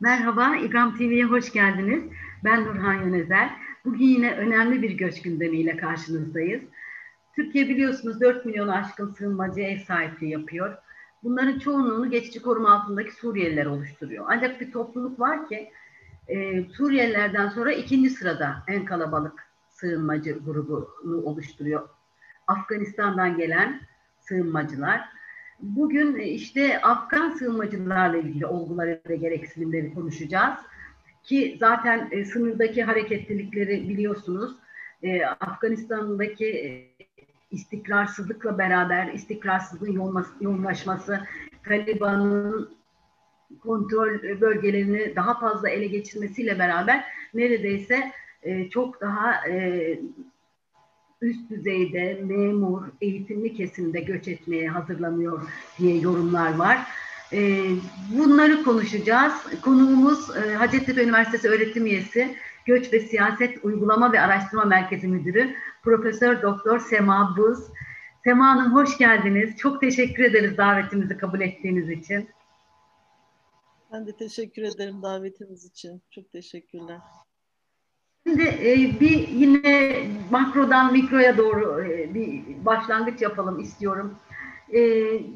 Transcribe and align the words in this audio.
Merhaba, 0.00 0.56
İbrahim 0.56 0.96
TV'ye 0.96 1.24
hoş 1.24 1.52
geldiniz. 1.52 2.04
Ben 2.44 2.64
Nurhan 2.64 2.94
Yönezer. 2.94 3.50
Bugün 3.84 4.04
yine 4.04 4.34
önemli 4.34 4.82
bir 4.82 4.90
göç 4.90 5.22
gündemiyle 5.22 5.76
karşınızdayız. 5.76 6.62
Türkiye 7.36 7.68
biliyorsunuz 7.68 8.20
4 8.20 8.44
milyon 8.46 8.68
aşkın 8.68 9.08
sığınmacı 9.08 9.60
ev 9.60 9.78
sahipliği 9.78 10.30
yapıyor. 10.30 10.76
Bunların 11.22 11.58
çoğunluğunu 11.58 12.10
geçici 12.10 12.42
koruma 12.42 12.70
altındaki 12.74 13.12
Suriyeliler 13.12 13.66
oluşturuyor. 13.66 14.24
Ancak 14.28 14.60
bir 14.60 14.72
topluluk 14.72 15.20
var 15.20 15.48
ki 15.48 15.70
e, 16.28 16.64
Suriyelilerden 16.64 17.48
sonra 17.48 17.72
ikinci 17.72 18.10
sırada 18.10 18.56
en 18.68 18.84
kalabalık 18.84 19.46
sığınmacı 19.70 20.32
grubunu 20.32 21.22
oluşturuyor. 21.22 21.88
Afganistan'dan 22.46 23.36
gelen 23.36 23.80
sığınmacılar. 24.20 25.08
Bugün 25.60 26.16
işte 26.16 26.80
Afgan 26.82 27.30
sığınmacılarla 27.30 28.16
ilgili 28.16 28.46
olguları 28.46 29.00
ve 29.08 29.16
gereksinimleri 29.16 29.94
konuşacağız. 29.94 30.54
Ki 31.22 31.56
zaten 31.60 32.08
e, 32.10 32.24
sınırdaki 32.24 32.82
hareketlilikleri 32.82 33.88
biliyorsunuz. 33.88 34.56
E, 35.02 35.24
Afganistan'daki 35.24 36.46
e, 36.46 36.68
istikrarsızlıkla 37.50 38.58
beraber 38.58 39.12
istikrarsızlığın 39.12 40.16
yoğunlaşması, 40.40 41.20
Taliban'ın 41.64 42.76
kontrol 43.62 44.40
bölgelerini 44.40 45.16
daha 45.16 45.40
fazla 45.40 45.68
ele 45.68 45.86
geçirmesiyle 45.86 46.58
beraber 46.58 47.04
neredeyse 47.34 48.12
e, 48.42 48.70
çok 48.70 49.00
daha 49.00 49.48
e, 49.48 49.98
üst 51.20 51.50
düzeyde 51.50 52.20
memur, 52.24 52.82
eğitimli 53.00 53.54
kesimde 53.54 54.00
göç 54.00 54.28
etmeye 54.28 54.68
hazırlanıyor 54.68 55.42
diye 55.78 56.00
yorumlar 56.00 56.54
var. 56.56 56.78
E, 57.32 57.62
bunları 58.16 58.62
konuşacağız. 58.62 59.32
Konuğumuz 59.62 60.36
e, 60.36 60.54
Hacettepe 60.54 61.04
Üniversitesi 61.04 61.48
öğretim 61.48 61.86
üyesi, 61.86 62.36
Göç 62.64 62.92
ve 62.92 63.00
Siyaset 63.00 63.64
Uygulama 63.64 64.12
ve 64.12 64.20
Araştırma 64.20 64.64
Merkezi 64.64 65.08
Müdürü 65.08 65.54
Profesör 65.82 66.42
Doktor 66.42 66.78
Sema 66.78 67.36
Buz. 67.36 67.58
Sema 68.24 68.46
Hanım 68.46 68.74
hoş 68.74 68.98
geldiniz. 68.98 69.56
Çok 69.56 69.80
teşekkür 69.80 70.24
ederiz 70.24 70.56
davetimizi 70.56 71.16
kabul 71.16 71.40
ettiğiniz 71.40 71.90
için. 71.90 72.28
Ben 73.92 74.06
de 74.06 74.16
teşekkür 74.16 74.62
ederim 74.62 75.02
davetiniz 75.02 75.64
için. 75.64 76.02
Çok 76.10 76.32
teşekkürler. 76.32 76.98
Şimdi 78.26 78.42
e, 78.42 79.00
bir 79.00 79.28
yine 79.28 79.96
makrodan 80.30 80.92
mikroya 80.92 81.36
doğru 81.36 81.84
e, 81.84 82.14
bir 82.14 82.42
başlangıç 82.64 83.22
yapalım 83.22 83.60
istiyorum. 83.60 84.14
E, 84.74 84.80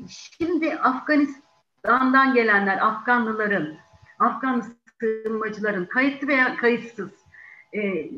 şimdi 0.09 0.75
Afganistan'dan 0.75 2.35
gelenler, 2.35 2.87
Afganlıların, 2.87 3.77
Afgan 4.19 4.65
sığınmacıların 5.01 5.85
kayıtlı 5.85 6.29
veya 6.29 6.57
kayıtsız 6.57 7.11
e, 7.75 8.11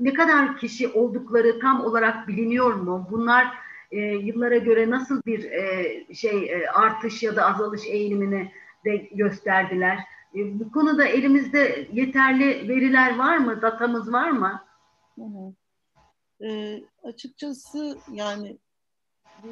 ne 0.00 0.12
kadar 0.12 0.56
kişi 0.56 0.88
oldukları 0.88 1.60
tam 1.60 1.84
olarak 1.84 2.28
biliniyor 2.28 2.74
mu? 2.74 3.06
Bunlar 3.10 3.54
e, 3.90 3.98
yıllara 4.00 4.56
göre 4.56 4.90
nasıl 4.90 5.22
bir 5.26 5.44
e, 5.44 6.14
şey 6.14 6.52
e, 6.52 6.68
artış 6.70 7.22
ya 7.22 7.36
da 7.36 7.46
azalış 7.46 7.86
eğilimini 7.86 8.52
de 8.84 8.96
gösterdiler? 8.96 9.98
E, 10.36 10.60
bu 10.60 10.72
konuda 10.72 11.04
elimizde 11.04 11.88
yeterli 11.92 12.68
veriler 12.68 13.18
var 13.18 13.36
mı? 13.36 13.62
Datamız 13.62 14.12
var 14.12 14.30
mı? 14.30 14.64
Hı 15.14 15.22
hı. 15.22 15.54
E, 16.46 16.82
açıkçası 17.02 17.98
yani 18.12 18.58
bu 19.42 19.48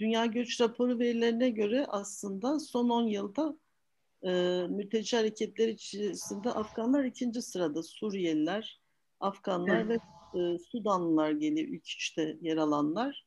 Dünya 0.00 0.26
Göç 0.26 0.60
Raporu 0.60 0.98
verilerine 0.98 1.50
göre 1.50 1.86
aslında 1.88 2.60
son 2.60 2.88
10 2.88 3.02
yılda 3.02 3.56
e, 4.22 4.30
mülteci 4.68 5.16
hareketleri 5.16 5.70
içerisinde 5.70 6.50
Afganlar 6.50 7.04
ikinci 7.04 7.42
sırada, 7.42 7.82
Suriyeliler, 7.82 8.80
Afganlar 9.20 9.80
evet. 9.80 10.00
ve 10.34 10.40
e, 10.40 10.58
Sudanlılar 10.58 11.30
geliyor 11.30 11.68
ilk 11.68 11.86
üçte 11.86 12.38
yer 12.40 12.56
alanlar. 12.56 13.26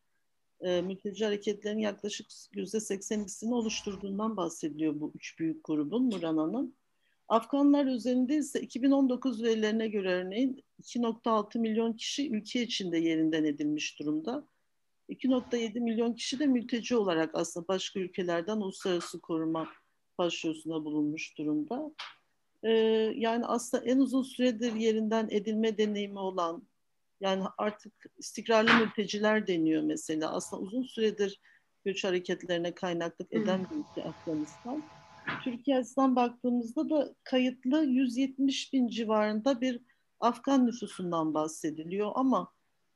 E, 0.62 0.82
mülteci 0.82 1.26
hareketlerin 1.26 1.80
yaklaşık 1.80 2.28
yüzde 2.54 2.78
82'sini 2.78 3.54
oluşturduğundan 3.54 4.38
bahsediliyor 4.38 5.00
bu 5.00 5.12
üç 5.16 5.40
büyük 5.40 5.64
grubun 5.64 6.04
Murana'nın. 6.04 6.76
Afganlar 7.28 7.86
üzerinde 7.86 8.36
ise 8.36 8.62
2019 8.62 9.44
verilerine 9.44 9.88
göre 9.88 10.14
örneğin 10.14 10.64
2.6 10.82 11.60
milyon 11.60 11.94
kişi 11.94 12.32
ülke 12.32 12.62
içinde 12.62 12.98
yerinden 12.98 13.44
edilmiş 13.44 14.00
durumda. 14.00 14.48
2.7 15.10 15.80
milyon 15.80 16.14
kişi 16.14 16.40
de 16.40 16.46
mülteci 16.46 16.96
olarak 16.96 17.30
aslında 17.34 17.68
başka 17.68 18.00
ülkelerden 18.00 18.58
uluslararası 18.58 19.22
koruma 19.22 19.68
başvurusuna 20.18 20.86
bulunmuş 20.86 21.38
durumda. 21.38 21.92
Ee, 22.64 22.72
yani 23.16 23.46
aslında 23.46 23.86
en 23.86 23.98
uzun 23.98 24.24
süredir 24.24 24.74
yerinden 24.74 25.28
edilme 25.32 25.78
deneyimi 25.78 26.20
olan, 26.20 26.68
yani 27.22 27.44
artık 27.58 27.94
istikrarlı 28.18 28.86
mülteciler 28.86 29.48
deniyor 29.48 29.84
mesela. 29.84 30.32
Aslında 30.32 30.62
uzun 30.62 30.84
süredir 30.84 31.42
göç 31.86 32.04
hareketlerine 32.04 32.76
kaynaklık 32.76 33.34
eden 33.34 33.68
bir 33.72 33.76
ülke 33.76 34.10
Afganistan. 34.10 34.84
Türkiye 35.44 35.78
açısından 35.78 36.16
baktığımızda 36.16 36.90
da 36.90 37.16
kayıtlı 37.24 37.84
170 37.84 38.74
bin 38.74 38.88
civarında 38.88 39.62
bir 39.62 39.82
Afgan 40.20 40.66
nüfusundan 40.66 41.34
bahsediliyor 41.34 42.12
ama, 42.16 42.52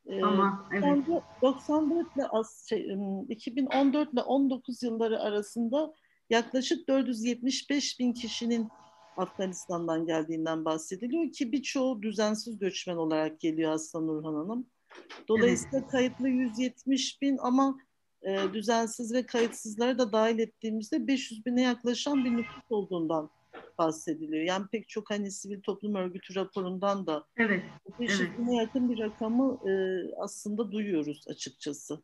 e, 0.05 0.23
ama 0.23 0.69
e, 0.73 0.77
evet. 0.77 1.23
94 1.41 2.07
ile 2.15 2.23
şey, 2.69 2.97
2014 3.29 4.13
ile 4.13 4.21
19 4.21 4.83
yılları 4.83 5.19
arasında 5.19 5.93
yaklaşık 6.29 6.87
475 6.87 7.99
bin 7.99 8.13
kişinin 8.13 8.69
Afganistan'dan 9.17 10.05
geldiğinden 10.05 10.65
bahsediliyor 10.65 11.31
ki 11.31 11.51
birçoğu 11.51 12.01
düzensiz 12.01 12.59
göçmen 12.59 12.95
olarak 12.95 13.39
geliyor 13.39 13.71
aslında 13.71 14.11
Nurhan 14.11 14.33
Hanım. 14.33 14.67
Dolayısıyla 15.27 15.79
evet. 15.79 15.91
kayıtlı 15.91 16.29
170 16.29 17.21
bin 17.21 17.37
ama 17.37 17.77
e, 18.23 18.53
düzensiz 18.53 19.13
ve 19.13 19.25
kayıtsızları 19.25 19.97
da 19.97 20.13
dahil 20.13 20.39
ettiğimizde 20.39 21.07
500 21.07 21.45
bine 21.45 21.61
yaklaşan 21.61 22.25
bir 22.25 22.37
nüfus 22.37 22.63
olduğundan 22.69 23.29
bahsediliyor. 23.77 24.43
Yani 24.43 24.65
pek 24.71 24.89
çok 24.89 25.09
hani 25.09 25.31
sivil 25.31 25.61
toplum 25.61 25.95
örgütü 25.95 26.35
raporundan 26.35 27.07
da 27.07 27.23
evet, 27.37 27.63
500 27.99 28.21
evet. 28.21 28.39
bine 28.39 28.55
yakın 28.55 28.89
bir 28.89 28.99
rakamı 28.99 29.69
e, 29.69 29.71
aslında 30.17 30.71
duyuyoruz 30.71 31.25
açıkçası. 31.27 32.01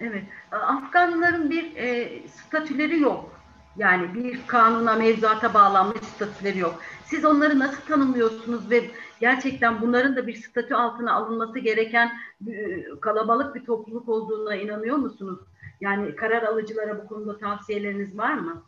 Evet, 0.00 0.24
Afganların 0.50 1.50
bir 1.50 1.76
e, 1.76 2.22
statüleri 2.28 3.00
yok. 3.00 3.33
Yani 3.78 4.14
bir 4.14 4.46
kanuna, 4.46 4.94
mevzuata 4.94 5.54
bağlanmış 5.54 6.00
statüleri 6.00 6.58
yok. 6.58 6.80
Siz 7.04 7.24
onları 7.24 7.58
nasıl 7.58 7.82
tanımlıyorsunuz 7.82 8.70
ve 8.70 8.84
gerçekten 9.20 9.80
bunların 9.82 10.16
da 10.16 10.26
bir 10.26 10.34
statü 10.34 10.74
altına 10.74 11.12
alınması 11.12 11.58
gereken 11.58 12.12
e, 12.46 12.84
kalabalık 13.00 13.54
bir 13.54 13.64
topluluk 13.64 14.08
olduğuna 14.08 14.56
inanıyor 14.56 14.96
musunuz? 14.96 15.38
Yani 15.80 16.16
karar 16.16 16.42
alıcılara 16.42 17.04
bu 17.04 17.08
konuda 17.08 17.38
tavsiyeleriniz 17.38 18.18
var 18.18 18.34
mı? 18.34 18.62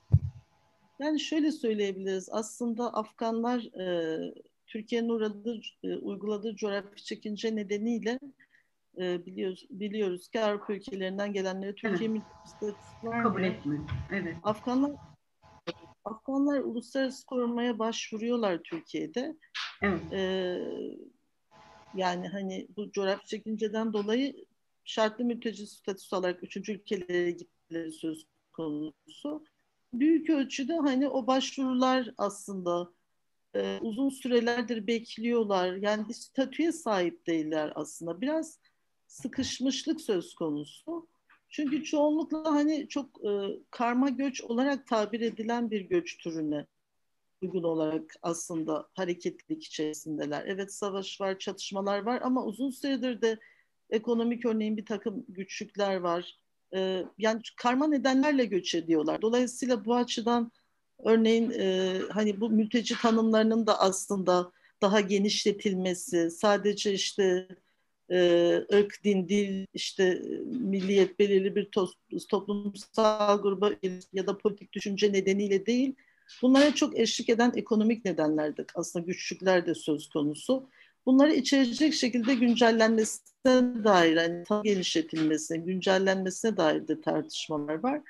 Yani 0.99 1.21
şöyle 1.21 1.53
söyleyebiliriz. 1.53 2.29
Aslında 2.33 2.95
Afganlar 2.95 3.59
e, 3.59 4.19
Türkiye'nin 4.67 5.09
uğradığı, 5.09 5.61
e, 5.85 5.97
uyguladığı 5.97 6.57
coğrafi 6.57 7.05
çekince 7.05 7.57
nedeniyle 7.57 8.19
e, 9.01 9.27
biliyoruz, 9.27 9.67
biliyoruz 9.71 10.29
ki 10.29 10.41
Avrupa 10.41 10.73
ülkelerinden 10.73 11.33
gelenleri 11.33 11.75
Türkiye 11.75 12.11
evet. 12.11 13.23
kabul 13.23 13.43
etmiyor. 13.43 13.85
Evet. 14.11 14.37
Afganlar 14.43 14.93
Afganlar 16.07 16.61
uluslararası 16.61 17.27
korunmaya 17.27 17.79
başvuruyorlar 17.79 18.59
Türkiye'de. 18.63 19.37
Evet. 19.83 20.13
Ee, 20.13 20.59
yani 21.95 22.29
hani 22.29 22.69
bu 22.77 22.93
coğrafi 22.93 23.27
çekinceden 23.27 23.93
dolayı 23.93 24.47
şartlı 24.85 25.25
mülteci 25.25 25.67
statüsü 25.67 26.17
olarak 26.17 26.43
üçüncü 26.43 26.73
ülkelere 26.73 27.31
gitmeleri 27.31 27.93
söz 27.93 28.27
konusu. 28.53 29.45
Büyük 29.93 30.31
ölçüde 30.31 30.77
hani 30.77 31.09
o 31.09 31.27
başvurular 31.27 32.11
aslında 32.19 32.93
e, 33.55 33.79
uzun 33.81 34.09
sürelerdir 34.09 34.87
bekliyorlar. 34.87 35.75
Yani 35.77 36.09
bir 36.09 36.15
statüye 36.15 36.73
sahip 36.73 37.27
değiller 37.27 37.73
aslında. 37.75 38.21
Biraz 38.21 38.59
sıkışmışlık 39.07 40.01
söz 40.01 40.35
konusu. 40.35 41.09
Çünkü 41.49 41.85
çoğunlukla 41.85 42.55
hani 42.55 42.89
çok 42.89 43.25
e, 43.25 43.31
karma 43.71 44.09
göç 44.09 44.43
olarak 44.43 44.87
tabir 44.87 45.21
edilen 45.21 45.71
bir 45.71 45.81
göç 45.81 46.19
türüne 46.19 46.67
uygun 47.43 47.63
olarak 47.63 48.17
aslında 48.23 48.89
hareketlilik 48.95 49.65
içerisindeler. 49.65 50.45
Evet 50.47 50.75
savaş 50.75 51.21
var, 51.21 51.39
çatışmalar 51.39 51.99
var 51.99 52.21
ama 52.23 52.45
uzun 52.45 52.71
süredir 52.71 53.23
de 53.23 53.39
ekonomik 53.91 54.47
örneğin 54.47 54.77
bir 54.77 54.87
takım 54.87 55.25
güçlükler 55.29 55.97
var. 55.97 56.39
E, 56.75 57.05
yani 57.19 57.41
karma 57.57 57.87
nedenlerle 57.87 58.45
göç 58.45 58.75
ediyorlar. 58.75 59.23
Dolayısıyla 59.23 59.85
bu 59.85 59.95
açıdan 59.95 60.53
örneğin 60.99 61.51
e, 61.51 61.99
hani 62.11 62.41
bu 62.41 62.51
mülteci 62.51 62.95
tanımlarının 63.03 63.67
da 63.67 63.81
aslında 63.81 64.53
daha 64.83 65.01
genişletilmesi, 65.01 66.31
sadece 66.31 66.93
işte 66.93 67.49
ırk, 68.73 69.05
din, 69.05 69.29
dil, 69.29 69.67
işte 69.75 70.23
milliyet 70.45 71.19
belirli 71.19 71.57
bir 71.57 71.65
to- 71.65 72.27
toplumsal 72.29 73.43
gruba 73.43 73.71
ya 74.13 74.27
da 74.27 74.39
politik 74.39 74.73
düşünce 74.73 75.13
nedeniyle 75.13 75.67
değil, 75.67 75.95
Bunlara 76.43 76.75
çok 76.75 76.99
eşlik 76.99 77.29
eden 77.29 77.53
ekonomik 77.57 78.05
nedenler 78.05 78.57
de 78.57 78.65
aslında 78.75 79.07
güçlükler 79.07 79.67
de 79.67 79.75
söz 79.75 80.09
konusu. 80.09 80.69
Bunları 81.07 81.35
içerecek 81.35 81.95
şekilde 81.95 82.35
güncellenmesine 82.35 83.85
dair, 83.85 84.17
yani 84.17 84.45
tam 84.45 84.63
genişletilmesine, 84.63 85.59
güncellenmesine 85.59 86.57
dair 86.57 86.89
de 86.89 87.01
tartışmalar 87.01 87.83
var. 87.83 88.01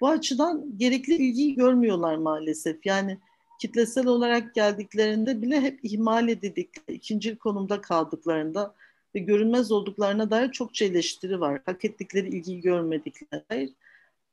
Bu 0.00 0.08
açıdan 0.08 0.78
gerekli 0.78 1.14
ilgiyi 1.14 1.54
görmüyorlar 1.54 2.16
maalesef. 2.16 2.86
Yani 2.86 3.18
kitlesel 3.60 4.06
olarak 4.06 4.54
geldiklerinde 4.54 5.42
bile 5.42 5.60
hep 5.60 5.80
ihmal 5.82 6.28
edildik, 6.28 6.70
ikinci 6.88 7.38
konumda 7.38 7.80
kaldıklarında 7.80 8.74
ve 9.14 9.18
görünmez 9.18 9.72
olduklarına 9.72 10.30
dair 10.30 10.52
çok 10.52 10.82
eleştiri 10.82 11.40
var. 11.40 11.60
Hak 11.66 11.84
ettikleri 11.84 12.28
ilgiyi 12.28 12.60
görmediklerine 12.60 13.44
dair. 13.50 13.70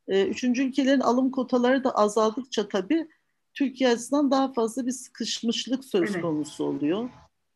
Ee, 0.08 0.26
üçüncü 0.28 0.64
ülkelerin 0.64 1.00
alım 1.00 1.32
kotaları 1.32 1.84
da 1.84 1.92
azaldıkça 1.92 2.68
tabii 2.68 3.08
Türkiye 3.54 3.90
açısından 3.90 4.32
daha 4.32 4.54
fazla 4.54 4.86
bir 4.86 4.92
sıkışmışlık 4.92 5.86
söz 5.86 6.12
evet. 6.12 6.22
konusu 6.22 6.64
oluyor. 6.64 7.10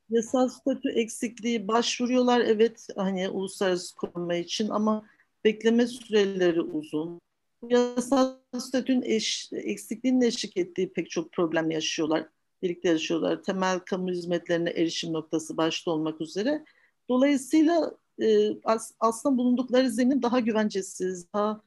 Yasal 0.10 0.50
statü 0.50 0.90
eksikliği 0.90 1.68
başvuruyorlar 1.68 2.40
evet 2.40 2.88
hani 2.96 3.30
uluslararası 3.30 3.96
koruma 3.96 4.36
için 4.36 4.70
ama 4.70 5.06
bekleme 5.44 5.88
süreleri 5.88 6.62
uzun. 6.62 7.22
Yasal 7.70 8.36
statünün 8.60 9.02
eş, 9.02 9.50
eksikliğinin 9.52 10.22
eşlik 10.22 10.58
ettiği 10.58 10.94
pek 10.94 11.10
çok 11.10 11.32
problem 11.32 11.72
yaşıyorlar. 11.72 12.28
Birlikte 12.62 12.90
yaşıyorlar. 12.90 13.44
Temel 13.44 13.80
kamu 13.80 14.10
hizmetlerine 14.10 14.70
erişim 14.70 15.14
noktası 15.14 15.58
başta 15.58 15.92
olmak 15.92 16.22
üzere. 16.22 16.66
Dolayısıyla 17.12 17.92
e, 18.22 18.50
as, 18.64 18.92
aslında 19.00 19.38
bulundukları 19.38 19.90
zemin 19.90 20.22
daha 20.22 20.40
güvencesiz, 20.40 21.34
daha 21.34 21.62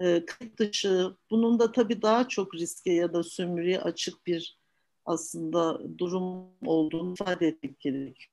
e, 0.00 0.26
kayıt 0.26 0.58
dışı, 0.58 1.12
bunun 1.30 1.58
da 1.58 1.72
tabii 1.72 2.02
daha 2.02 2.28
çok 2.28 2.54
riske 2.54 2.92
ya 2.92 3.12
da 3.12 3.22
sömürüye 3.22 3.80
açık 3.80 4.26
bir 4.26 4.58
aslında 5.04 5.80
durum 5.98 6.46
olduğunu 6.66 7.12
ifade 7.12 7.46
etmek 7.46 7.80
gerekiyor. 7.80 8.30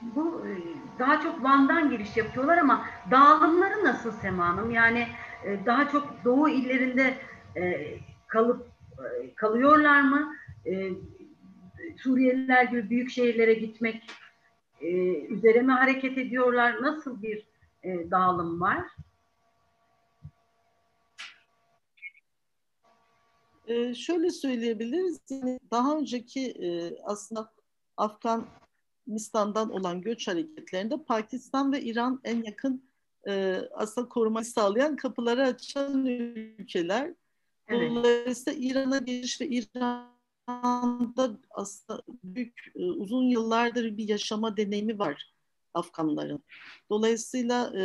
Bu 0.00 0.46
e, 0.46 0.50
daha 0.98 1.20
çok 1.20 1.44
Van'dan 1.44 1.90
giriş 1.90 2.16
yapıyorlar 2.16 2.58
ama 2.58 2.84
dağılımları 3.10 3.84
nasıl 3.84 4.12
Sema 4.12 4.48
Hanım? 4.48 4.70
Yani 4.70 5.08
e, 5.44 5.66
daha 5.66 5.88
çok 5.88 6.24
doğu 6.24 6.48
illerinde 6.48 7.14
e, 7.56 7.94
kalıp 8.26 8.68
kalıyorlar 9.36 10.00
mı? 10.00 10.34
Suriyeliler 11.96 12.64
gibi 12.64 12.90
büyük 12.90 13.10
şehirlere 13.10 13.54
gitmek 13.54 14.02
üzere 15.28 15.62
mi 15.62 15.72
hareket 15.72 16.18
ediyorlar? 16.18 16.82
Nasıl 16.82 17.22
bir 17.22 17.46
dağılım 17.84 18.60
var? 18.60 18.84
Ee, 23.66 23.94
şöyle 23.94 24.30
söyleyebiliriz, 24.30 25.20
yani 25.30 25.60
daha 25.70 25.98
önceki 25.98 26.50
e, 26.50 26.98
aslında 27.04 27.52
Afganistan'dan 27.96 29.70
olan 29.70 30.00
göç 30.00 30.28
hareketlerinde 30.28 31.04
Pakistan 31.04 31.72
ve 31.72 31.82
İran 31.82 32.20
en 32.24 32.42
yakın 32.42 32.82
e, 33.28 33.62
aslında 33.72 34.08
korumayı 34.08 34.44
sağlayan 34.44 34.96
kapıları 34.96 35.42
açan 35.42 36.06
ülkeler. 36.06 37.14
Evet. 37.68 37.90
Dolayısıyla 37.90 38.58
İran'a 38.68 38.98
giriş 38.98 39.40
ve 39.40 39.46
İran'da 40.48 41.30
aslında 41.50 42.02
büyük 42.24 42.72
e, 42.76 42.84
uzun 42.84 43.24
yıllardır 43.24 43.96
bir 43.96 44.08
yaşama 44.08 44.56
deneyimi 44.56 44.98
var 44.98 45.34
Afganların. 45.74 46.44
Dolayısıyla 46.90 47.72
e, 47.76 47.82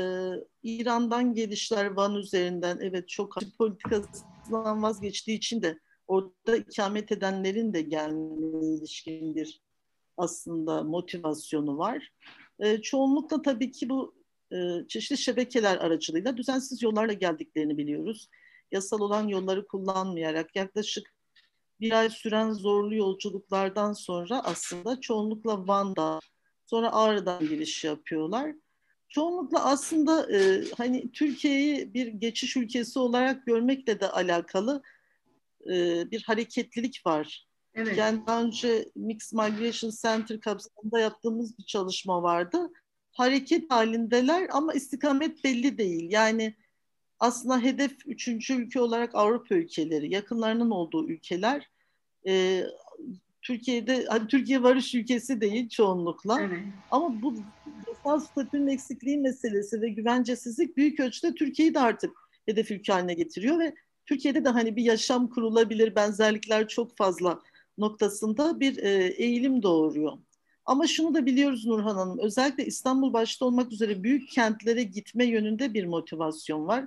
İran'dan 0.63 1.33
gelişler 1.33 1.85
Van 1.85 2.15
üzerinden 2.15 2.77
evet 2.81 3.09
çok 3.09 3.35
politikası 3.57 4.25
hayatından 4.25 4.83
vazgeçtiği 4.83 5.37
için 5.37 5.61
de 5.61 5.79
orada 6.07 6.57
ikamet 6.57 7.11
edenlerin 7.11 7.73
de 7.73 7.81
gelmeye 7.81 8.77
ilişkin 8.77 9.35
bir 9.35 9.61
aslında 10.17 10.83
motivasyonu 10.83 11.77
var. 11.77 12.11
E, 12.59 12.81
çoğunlukla 12.81 13.41
tabii 13.41 13.71
ki 13.71 13.89
bu 13.89 14.15
e, 14.51 14.87
çeşitli 14.87 15.17
şebekeler 15.17 15.77
aracılığıyla 15.77 16.37
düzensiz 16.37 16.81
yollarla 16.81 17.13
geldiklerini 17.13 17.77
biliyoruz. 17.77 18.29
Yasal 18.71 18.99
olan 18.99 19.27
yolları 19.27 19.67
kullanmayarak 19.67 20.55
yaklaşık 20.55 21.12
bir 21.79 21.91
ay 21.91 22.09
süren 22.09 22.51
zorlu 22.51 22.95
yolculuklardan 22.95 23.93
sonra 23.93 24.43
aslında 24.43 25.01
çoğunlukla 25.01 25.67
Van'da 25.67 26.19
sonra 26.65 26.93
Ağrı'dan 26.93 27.39
giriş 27.39 27.83
yapıyorlar 27.83 28.53
çoğunlukla 29.13 29.65
aslında 29.65 30.37
e, 30.37 30.63
hani 30.77 31.11
Türkiye'yi 31.11 31.93
bir 31.93 32.07
geçiş 32.07 32.57
ülkesi 32.57 32.99
olarak 32.99 33.45
görmekle 33.45 33.99
de 33.99 34.09
alakalı 34.09 34.81
e, 35.65 35.71
bir 36.11 36.23
hareketlilik 36.23 37.05
var. 37.05 37.47
Evet. 37.73 37.97
Yani 37.97 38.27
daha 38.27 38.43
önce 38.43 38.89
Mixed 38.95 39.37
Migration 39.37 39.91
Center 40.01 40.39
kapsamında 40.39 40.99
yaptığımız 40.99 41.57
bir 41.57 41.63
çalışma 41.63 42.23
vardı. 42.23 42.69
Hareket 43.11 43.71
halindeler 43.71 44.47
ama 44.51 44.73
istikamet 44.73 45.43
belli 45.43 45.77
değil. 45.77 46.11
Yani 46.11 46.55
aslında 47.23 47.59
hedef 47.59 47.91
üçüncü 48.05 48.53
ülke 48.53 48.81
olarak 48.81 49.15
Avrupa 49.15 49.55
ülkeleri, 49.55 50.13
yakınlarının 50.13 50.71
olduğu 50.71 51.09
ülkeler. 51.09 51.69
E, 52.27 52.63
Türkiye'de 53.41 54.05
hani 54.09 54.27
Türkiye 54.27 54.63
varış 54.63 54.95
ülkesi 54.95 55.41
değil 55.41 55.69
çoğunlukla. 55.69 56.41
Evet. 56.41 56.59
Ama 56.91 57.21
bu 57.21 57.35
yasal 57.87 58.19
statünün 58.19 58.67
eksikliği 58.67 59.17
meselesi 59.17 59.81
ve 59.81 59.89
güvencesizlik 59.89 60.77
büyük 60.77 60.99
ölçüde 60.99 61.35
Türkiye'yi 61.35 61.73
de 61.73 61.79
artık 61.79 62.11
hedef 62.45 62.71
ülke 62.71 62.93
haline 62.93 63.13
getiriyor 63.13 63.59
ve 63.59 63.75
Türkiye'de 64.05 64.45
de 64.45 64.49
hani 64.49 64.75
bir 64.75 64.83
yaşam 64.83 65.29
kurulabilir 65.29 65.95
benzerlikler 65.95 66.67
çok 66.67 66.97
fazla 66.97 67.39
noktasında 67.77 68.59
bir 68.59 68.77
e, 68.77 69.07
eğilim 69.07 69.63
doğuruyor. 69.63 70.17
Ama 70.65 70.87
şunu 70.87 71.13
da 71.13 71.25
biliyoruz 71.25 71.65
Nurhan 71.65 71.95
Hanım, 71.95 72.19
özellikle 72.19 72.65
İstanbul 72.65 73.13
başta 73.13 73.45
olmak 73.45 73.71
üzere 73.71 74.03
büyük 74.03 74.29
kentlere 74.29 74.83
gitme 74.83 75.25
yönünde 75.25 75.73
bir 75.73 75.85
motivasyon 75.85 76.67
var. 76.67 76.85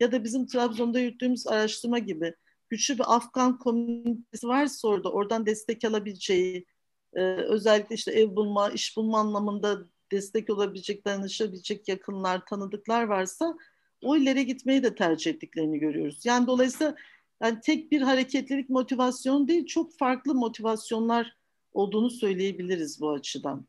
Ya 0.00 0.12
da 0.12 0.24
bizim 0.24 0.46
Trabzon'da 0.46 1.00
yürüttüğümüz 1.00 1.46
araştırma 1.46 1.98
gibi 1.98 2.34
güçlü 2.68 2.94
bir 2.94 3.16
Afgan 3.16 3.58
komünitesi 3.58 4.48
varsa 4.48 4.88
orada 4.88 5.12
oradan 5.12 5.46
destek 5.46 5.84
alabileceği 5.84 6.66
e, 7.14 7.22
özellikle 7.22 7.94
işte 7.94 8.12
ev 8.12 8.36
bulma, 8.36 8.70
iş 8.70 8.96
bulma 8.96 9.20
anlamında 9.20 9.78
destek 10.12 10.50
olabilecek, 10.50 11.06
danışabilecek 11.06 11.88
yakınlar, 11.88 12.46
tanıdıklar 12.46 13.04
varsa 13.04 13.56
o 14.02 14.16
illere 14.16 14.42
gitmeyi 14.42 14.82
de 14.82 14.94
tercih 14.94 15.30
ettiklerini 15.30 15.78
görüyoruz. 15.78 16.26
Yani 16.26 16.46
dolayısıyla 16.46 16.94
yani 17.42 17.60
tek 17.60 17.92
bir 17.92 18.02
hareketlilik 18.02 18.70
motivasyon 18.70 19.48
değil, 19.48 19.66
çok 19.66 19.98
farklı 19.98 20.34
motivasyonlar 20.34 21.36
olduğunu 21.72 22.10
söyleyebiliriz 22.10 23.00
bu 23.00 23.10
açıdan. 23.10 23.66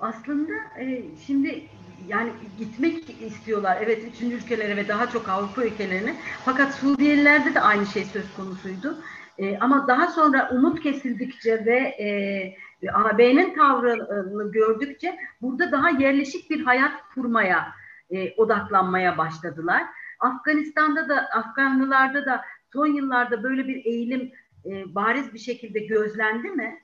Aslında 0.00 0.52
e, 0.80 1.04
şimdi 1.26 1.68
yani 2.08 2.32
gitmek 2.58 3.22
istiyorlar. 3.22 3.78
Evet 3.82 4.04
üçüncü 4.14 4.36
ülkelere 4.36 4.76
ve 4.76 4.88
daha 4.88 5.10
çok 5.10 5.28
Avrupa 5.28 5.64
ülkelerine. 5.64 6.16
Fakat 6.44 6.74
Suriyelilerde 6.74 7.54
de 7.54 7.60
aynı 7.60 7.86
şey 7.86 8.04
söz 8.04 8.34
konusuydu. 8.36 8.98
E, 9.38 9.58
ama 9.58 9.88
daha 9.88 10.06
sonra 10.06 10.50
umut 10.52 10.80
kesildikçe 10.82 11.64
ve 11.66 11.78
e, 11.78 12.88
AB'nin 12.92 13.54
tavrını 13.54 14.52
gördükçe 14.52 15.16
burada 15.42 15.72
daha 15.72 15.90
yerleşik 15.90 16.50
bir 16.50 16.64
hayat 16.64 16.92
kurmaya 17.14 17.72
e, 18.10 18.34
odaklanmaya 18.34 19.18
başladılar. 19.18 19.82
Afganistan'da 20.20 21.08
da 21.08 21.16
Afganlılarda 21.16 22.26
da 22.26 22.40
son 22.72 22.86
yıllarda 22.86 23.42
böyle 23.42 23.68
bir 23.68 23.84
eğilim 23.84 24.32
e, 24.64 24.94
bariz 24.94 25.34
bir 25.34 25.38
şekilde 25.38 25.78
gözlendi 25.78 26.48
mi? 26.48 26.82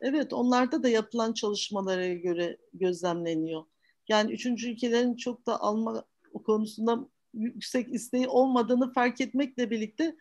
Evet, 0.00 0.32
onlarda 0.32 0.82
da 0.82 0.88
yapılan 0.88 1.32
çalışmalara 1.32 2.08
göre 2.08 2.56
gözlemleniyor. 2.74 3.62
Yani 4.10 4.32
üçüncü 4.32 4.70
ülkelerin 4.70 5.16
çok 5.16 5.46
da 5.46 5.60
alma 5.60 6.04
konusunda 6.44 7.08
yüksek 7.34 7.94
isteği 7.94 8.28
olmadığını 8.28 8.92
fark 8.92 9.20
etmekle 9.20 9.70
birlikte 9.70 10.16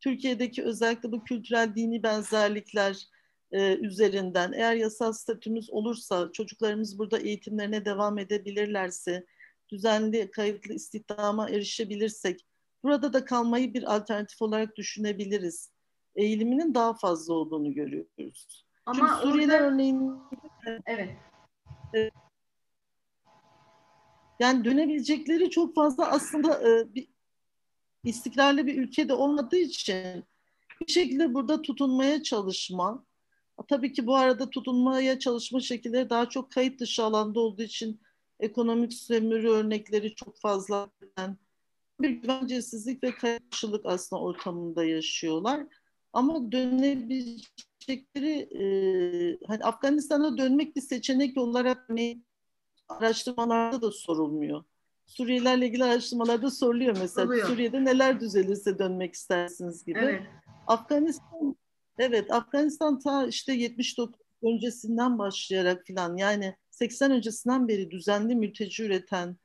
Türkiye'deki 0.00 0.62
özellikle 0.62 1.12
bu 1.12 1.24
kültürel 1.24 1.74
dini 1.74 2.02
benzerlikler 2.02 3.08
e, 3.52 3.76
üzerinden 3.76 4.52
eğer 4.52 4.74
yasal 4.74 5.12
statümüz 5.12 5.70
olursa 5.70 6.32
çocuklarımız 6.32 6.98
burada 6.98 7.18
eğitimlerine 7.18 7.84
devam 7.84 8.18
edebilirlerse 8.18 9.26
düzenli 9.70 10.30
kayıtlı 10.30 10.74
istihdama 10.74 11.50
erişebilirsek 11.50 12.46
burada 12.84 13.12
da 13.12 13.24
kalmayı 13.24 13.74
bir 13.74 13.94
alternatif 13.94 14.42
olarak 14.42 14.76
düşünebiliriz. 14.76 15.72
Eğiliminin 16.16 16.74
daha 16.74 16.94
fazla 16.94 17.34
olduğunu 17.34 17.74
görüyoruz. 17.74 18.66
Ama 18.86 18.98
Çünkü 18.98 19.32
Suriyeler 19.32 19.60
orada... 19.60 19.74
örneğin 19.74 20.12
evet. 20.86 21.10
E, 21.94 22.10
yani 24.42 24.64
dönebilecekleri 24.64 25.50
çok 25.50 25.74
fazla 25.74 26.10
aslında 26.10 26.68
e, 26.68 26.94
bir 26.94 27.08
istikrarlı 28.04 28.66
bir 28.66 28.78
ülkede 28.78 29.14
olmadığı 29.14 29.56
için 29.56 30.24
bir 30.80 30.92
şekilde 30.92 31.34
burada 31.34 31.62
tutunmaya 31.62 32.22
çalışma. 32.22 33.04
Tabii 33.68 33.92
ki 33.92 34.06
bu 34.06 34.16
arada 34.16 34.50
tutunmaya 34.50 35.18
çalışma 35.18 35.60
şekilleri 35.60 36.10
daha 36.10 36.28
çok 36.28 36.52
kayıt 36.52 36.80
dışı 36.80 37.04
alanda 37.04 37.40
olduğu 37.40 37.62
için 37.62 38.00
ekonomik 38.40 38.92
sömürü 38.92 39.48
örnekleri 39.48 40.14
çok 40.14 40.40
fazla. 40.40 40.90
bir 42.00 42.10
güvencesizlik 42.10 43.04
ve 43.04 43.14
karşılık 43.14 43.86
aslında 43.86 44.22
ortamında 44.22 44.84
yaşıyorlar. 44.84 45.66
Ama 46.12 46.52
dönebilecekleri 46.52 48.48
e, 48.60 48.64
hani 49.46 49.64
Afganistan'a 49.64 50.38
dönmek 50.38 50.76
bir 50.76 50.80
seçenek 50.80 51.36
olarak 51.36 51.90
ne 51.90 52.16
araştırmalarda 53.00 53.82
da 53.82 53.90
sorulmuyor. 53.90 54.64
Suriyelerle 55.06 55.66
ilgili 55.66 55.84
araştırmalarda 55.84 56.50
soruluyor 56.50 56.96
mesela. 56.98 57.26
Oluyor. 57.26 57.48
Suriye'de 57.48 57.84
neler 57.84 58.20
düzelirse 58.20 58.78
dönmek 58.78 59.14
istersiniz 59.14 59.84
gibi. 59.84 59.98
Evet. 59.98 60.22
Afganistan 60.66 61.56
evet 61.98 62.30
Afganistan 62.30 62.98
ta 62.98 63.26
işte 63.26 63.52
79 63.52 64.20
öncesinden 64.42 65.18
başlayarak 65.18 65.86
filan 65.86 66.16
yani 66.16 66.56
80 66.70 67.10
öncesinden 67.10 67.68
beri 67.68 67.90
düzenli 67.90 68.34
mülteci 68.34 68.84
üreten 68.84 69.36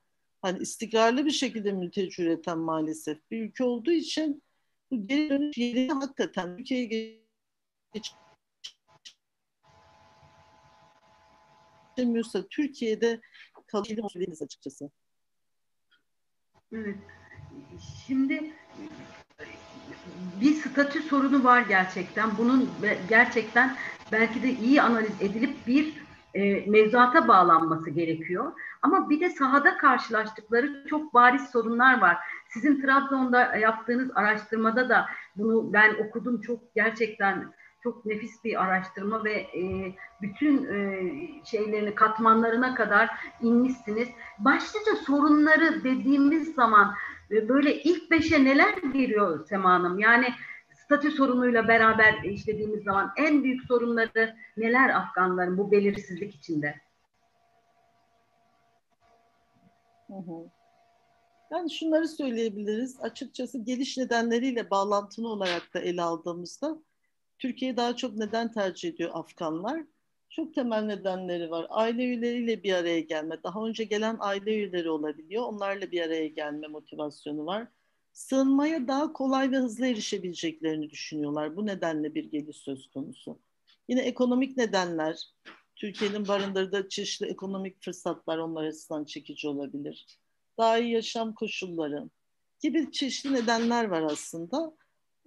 hani 0.42 0.60
istikrarlı 0.60 1.26
bir 1.26 1.32
şekilde 1.32 1.72
mülteci 1.72 2.24
üreten 2.24 2.60
maalesef 2.60 3.32
bir 3.32 3.42
ülke 3.42 3.64
olduğu 3.64 3.92
için 3.92 4.44
bu 4.92 5.08
geri 5.08 5.30
dönüş 5.30 5.58
yeri 5.58 5.90
hakikaten 5.90 6.50
ülkeye 6.50 7.22
geçemiyorsa 11.98 12.48
Türkiye'de 12.48 13.22
kalabiliriz 13.68 14.42
açıkçası. 14.42 14.90
Evet. 16.74 16.98
Şimdi 18.08 18.54
bir 20.42 20.54
statü 20.54 21.02
sorunu 21.02 21.44
var 21.44 21.62
gerçekten. 21.62 22.38
Bunun 22.38 22.70
gerçekten 23.10 23.76
belki 24.12 24.44
de 24.44 24.50
iyi 24.50 24.82
analiz 24.82 25.22
edilip 25.22 25.68
bir 25.68 25.94
e, 26.34 26.70
mevzuata 26.70 27.28
bağlanması 27.28 27.90
gerekiyor. 27.90 28.52
Ama 28.82 29.10
bir 29.10 29.20
de 29.20 29.30
sahada 29.30 29.78
karşılaştıkları 29.78 30.86
çok 30.90 31.14
bariz 31.14 31.50
sorunlar 31.50 32.02
var. 32.02 32.18
Sizin 32.50 32.82
Trabzon'da 32.82 33.56
yaptığınız 33.56 34.12
araştırmada 34.16 34.90
da 34.90 35.06
bunu 35.36 35.74
ben 35.74 35.96
okudum. 36.08 36.42
Çok 36.42 36.76
gerçekten 36.76 37.54
çok 37.88 38.06
nefis 38.06 38.44
bir 38.44 38.64
araştırma 38.64 39.24
ve 39.24 39.34
e, 39.34 39.94
bütün 40.22 40.66
e, 40.66 41.12
şeylerini 41.46 41.96
katmanlarına 41.96 42.76
kadar 42.76 43.10
inmişsiniz. 43.42 44.08
Başlıca 44.40 44.96
sorunları 45.06 45.84
dediğimiz 45.84 46.56
zaman 46.56 46.94
e, 47.32 47.50
böyle 47.50 47.84
ilk 47.84 48.12
beşe 48.12 48.44
neler 48.44 48.74
giriyor 48.94 49.46
Sema 49.46 49.70
Hanım? 49.70 50.00
Yani 50.00 50.28
statü 50.72 51.12
sorunuyla 51.12 51.68
beraber 51.68 52.24
işlediğimiz 52.24 52.84
zaman 52.84 53.12
en 53.18 53.44
büyük 53.44 53.64
sorunları 53.64 54.36
neler 54.58 54.90
Afganların 54.90 55.58
bu 55.58 55.72
belirsizlik 55.72 56.36
içinde? 56.36 56.76
Hı. 60.08 60.14
Yani 61.52 61.72
şunları 61.72 62.08
söyleyebiliriz. 62.08 63.02
Açıkçası 63.02 63.58
geliş 63.58 63.98
nedenleriyle 63.98 64.70
bağlantılı 64.70 65.28
olarak 65.28 65.74
da 65.74 65.80
ele 65.80 66.02
aldığımızda 66.02 66.78
Türkiye'yi 67.40 67.78
daha 67.78 67.96
çok 67.96 68.18
neden 68.18 68.52
tercih 68.52 68.90
ediyor 68.90 69.12
Afganlar? 69.14 69.84
Çok 70.30 70.54
temel 70.54 70.82
nedenleri 70.82 71.52
var. 71.52 71.68
Aile 71.70 72.04
üyeleriyle 72.04 72.64
bir 72.64 72.74
araya 72.74 73.00
gelme. 73.00 73.44
Daha 73.44 73.66
önce 73.66 73.84
gelen 73.84 74.18
aile 74.20 74.56
üyeleri 74.56 74.90
olabiliyor. 74.90 75.44
Onlarla 75.44 75.92
bir 75.92 76.02
araya 76.02 76.28
gelme 76.28 76.68
motivasyonu 76.68 77.46
var. 77.46 77.68
Sığınmaya 78.14 78.88
daha 78.88 79.14
kolay 79.14 79.52
ve 79.52 79.58
hızlı 79.58 79.88
erişebileceklerini 79.88 80.90
düşünüyorlar. 80.90 81.56
Bu 81.56 81.66
nedenle 81.66 82.16
bir 82.16 82.24
geliş 82.24 82.58
söz 82.58 82.90
konusu. 82.90 83.40
Yine 83.88 84.02
ekonomik 84.02 84.58
nedenler. 84.58 85.34
Türkiye'nin 85.76 86.28
barındırdığı 86.28 86.90
çeşitli 86.90 87.26
ekonomik 87.26 87.84
fırsatlar 87.84 88.38
onlar 88.38 88.64
açısından 88.64 89.06
çekici 89.06 89.48
olabilir. 89.48 90.20
Daha 90.58 90.78
iyi 90.78 90.94
yaşam 90.94 91.34
koşulları 91.34 92.10
gibi 92.60 92.92
çeşitli 92.92 93.34
nedenler 93.34 93.86
var 93.86 94.02
aslında. 94.02 94.74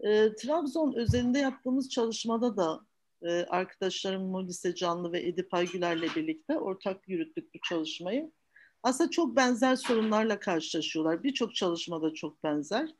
E, 0.00 0.35
Trabzon 0.35 0.92
özelinde 0.92 1.38
yaptığımız 1.38 1.90
çalışmada 1.90 2.57
da 2.57 2.80
e, 3.23 3.45
arkadaşlarım 3.45 4.23
Molise 4.23 4.75
Canlı 4.75 5.12
ve 5.12 5.28
Edip 5.28 5.54
Aygüler'le 5.54 6.16
birlikte 6.16 6.59
ortak 6.59 7.09
yürüttük 7.09 7.54
bu 7.54 7.59
çalışmayı. 7.69 8.33
Aslında 8.83 9.11
çok 9.11 9.37
benzer 9.37 9.76
sorunlarla 9.76 10.40
karşılaşıyorlar. 10.40 11.23
Birçok 11.23 11.54
çalışmada 11.54 12.14
çok 12.14 12.45
benzer. 12.45 12.90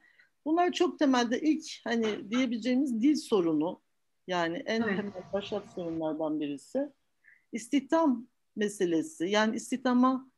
Bunlar 0.45 0.73
çok 0.73 0.99
temelde 0.99 1.41
ilk 1.41 1.65
hani 1.85 2.31
diyebileceğimiz 2.31 3.03
dil 3.03 3.17
sorunu 3.17 3.81
yani 4.27 4.63
en 4.67 4.83
evet. 4.83 4.97
temel 4.97 5.33
başat 5.33 5.73
sorunlardan 5.75 6.41
birisi. 6.41 6.93
İstihdam 7.53 8.27
meselesi 8.57 9.25
yani 9.25 9.57
istihdama 9.57 10.31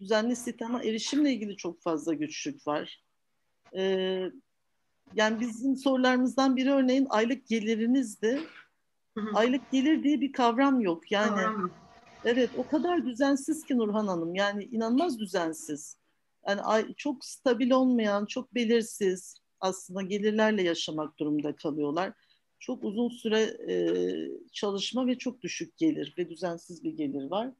düzenli 0.00 0.32
istihdama 0.32 0.82
erişimle 0.82 1.32
ilgili 1.32 1.56
çok 1.56 1.82
fazla 1.82 2.14
güçlük 2.14 2.66
var. 2.66 3.04
Ee, 3.76 4.30
yani 5.14 5.40
bizim 5.40 5.76
sorularımızdan 5.76 6.56
biri 6.56 6.72
örneğin 6.72 7.06
aylık 7.10 7.46
gelirinizdi. 7.46 8.40
Aylık 9.34 9.70
gelir 9.70 10.02
diye 10.02 10.20
bir 10.20 10.32
kavram 10.32 10.80
yok. 10.80 11.12
Yani 11.12 11.36
kavram. 11.40 11.70
evet 12.24 12.50
o 12.56 12.66
kadar 12.66 13.06
düzensiz 13.06 13.64
ki 13.64 13.78
Nurhan 13.78 14.06
Hanım. 14.06 14.34
Yani 14.34 14.64
inanılmaz 14.64 15.18
düzensiz. 15.18 15.96
Yani 16.48 16.60
ay, 16.60 16.94
çok 16.94 17.24
stabil 17.24 17.70
olmayan, 17.70 18.26
çok 18.26 18.54
belirsiz 18.54 19.36
aslında 19.60 20.02
gelirlerle 20.02 20.62
yaşamak 20.62 21.18
durumunda 21.18 21.56
kalıyorlar. 21.56 22.12
Çok 22.60 22.84
uzun 22.84 23.08
süre 23.08 23.40
e, 23.40 23.74
çalışma 24.52 25.06
ve 25.06 25.18
çok 25.18 25.42
düşük 25.42 25.76
gelir 25.78 26.14
ve 26.18 26.30
düzensiz 26.30 26.84
bir 26.84 26.92
gelir 26.92 27.30
var. 27.30 27.52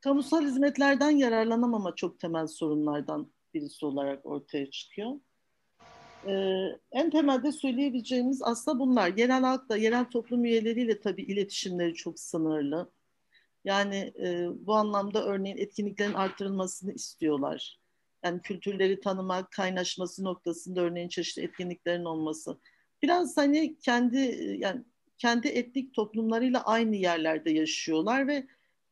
Kamusal 0.00 0.42
hizmetlerden 0.46 1.10
yararlanamama 1.10 1.94
çok 1.94 2.20
temel 2.20 2.46
sorunlardan 2.46 3.32
birisi 3.54 3.86
olarak 3.86 4.26
ortaya 4.26 4.70
çıkıyor. 4.70 5.10
Ee, 6.28 6.78
en 6.92 7.10
temelde 7.10 7.52
söyleyebileceğimiz 7.52 8.42
aslında 8.42 8.78
bunlar. 8.78 9.16
Yerel 9.16 9.42
halkla, 9.42 9.76
yerel 9.76 10.04
toplum 10.04 10.44
üyeleriyle 10.44 11.00
tabii 11.00 11.22
iletişimleri 11.22 11.94
çok 11.94 12.20
sınırlı. 12.20 12.90
Yani 13.64 14.12
e, 14.20 14.48
bu 14.66 14.74
anlamda 14.74 15.24
örneğin 15.24 15.56
etkinliklerin 15.56 16.14
artırılmasını 16.14 16.92
istiyorlar. 16.92 17.80
Yani 18.24 18.40
kültürleri 18.42 19.00
tanımak, 19.00 19.50
kaynaşması 19.50 20.24
noktasında 20.24 20.80
örneğin 20.80 21.08
çeşitli 21.08 21.42
etkinliklerin 21.42 22.04
olması. 22.04 22.58
Biraz 23.02 23.36
hani 23.36 23.78
kendi 23.78 24.16
yani 24.60 24.84
kendi 25.18 25.48
etnik 25.48 25.94
toplumlarıyla 25.94 26.62
aynı 26.64 26.96
yerlerde 26.96 27.50
yaşıyorlar 27.50 28.28
ve 28.28 28.46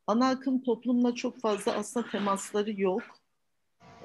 ana 0.07 0.29
akım 0.29 0.63
toplumla 0.63 1.15
çok 1.15 1.39
fazla 1.39 1.73
aslında 1.73 2.09
temasları 2.09 2.81
yok. 2.81 3.03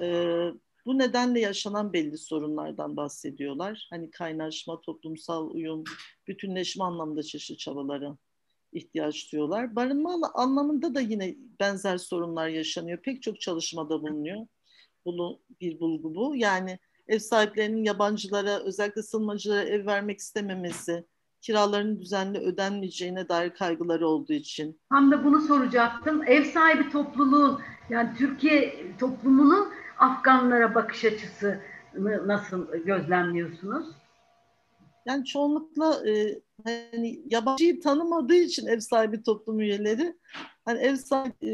Ee, 0.01 0.49
bu 0.89 0.97
nedenle 0.97 1.39
yaşanan 1.39 1.93
belli 1.93 2.17
sorunlardan 2.17 2.97
bahsediyorlar. 2.97 3.87
Hani 3.89 4.11
kaynaşma, 4.11 4.81
toplumsal 4.81 5.49
uyum, 5.49 5.83
bütünleşme 6.27 6.83
anlamında 6.83 7.23
çeşitli 7.23 7.57
çabaları 7.57 8.17
ihtiyaç 8.73 9.31
duyuyorlar. 9.31 9.75
Barınma 9.75 10.31
anlamında 10.33 10.95
da 10.95 11.01
yine 11.01 11.35
benzer 11.59 11.97
sorunlar 11.97 12.47
yaşanıyor. 12.47 12.97
Pek 12.97 13.21
çok 13.21 13.41
çalışmada 13.41 14.01
bulunuyor. 14.01 14.47
Bunu 15.05 15.39
bir 15.61 15.79
bulgu 15.79 16.15
bu. 16.15 16.35
Yani 16.35 16.79
ev 17.07 17.19
sahiplerinin 17.19 17.83
yabancılara, 17.83 18.59
özellikle 18.59 19.03
sığınmacılara 19.03 19.63
ev 19.63 19.85
vermek 19.85 20.19
istememesi, 20.19 21.05
kiraların 21.41 21.99
düzenli 22.01 22.37
ödenmeyeceğine 22.37 23.29
dair 23.29 23.49
kaygıları 23.49 24.07
olduğu 24.07 24.33
için. 24.33 24.79
Tam 24.89 25.11
da 25.11 25.25
bunu 25.25 25.41
soracaktım. 25.41 26.23
Ev 26.23 26.43
sahibi 26.43 26.89
topluluğun, 26.89 27.59
yani 27.89 28.09
Türkiye 28.17 28.85
toplumunun 28.99 29.78
Afganlara 29.99 30.75
bakış 30.75 31.05
açısı 31.05 31.61
nasıl 32.25 32.71
gözlemliyorsunuz? 32.71 33.87
Yani 35.05 35.25
çoğunlukla 35.25 36.09
e, 36.09 36.41
hani 36.65 37.21
yabancıyı 37.25 37.81
tanımadığı 37.81 38.35
için 38.35 38.67
ev 38.67 38.79
sahibi 38.79 39.23
toplum 39.23 39.59
üyeleri 39.59 40.15
hani 40.65 40.79
ev 40.79 40.95
sahibi 40.95 41.47
e, 41.47 41.53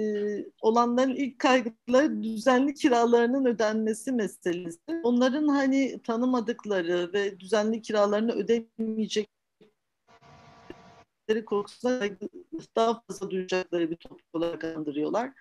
olanların 0.61 1.15
ilk 1.15 1.39
kaygıları 1.39 2.23
düzenli 2.23 2.73
kiralarının 2.73 3.45
ödenmesi 3.45 4.11
meselesi. 4.11 4.79
Onların 5.03 5.47
hani 5.47 6.01
tanımadıkları 6.03 7.13
ve 7.13 7.39
düzenli 7.39 7.81
kiralarını 7.81 8.31
ödemeyecek 8.31 9.29
korkusuna 11.45 12.01
daha 12.75 13.01
fazla 13.01 13.31
duyacakları 13.31 13.91
bir 13.91 13.95
toplum 13.95 14.19
olarak 14.33 14.63
andırıyorlar 14.63 15.31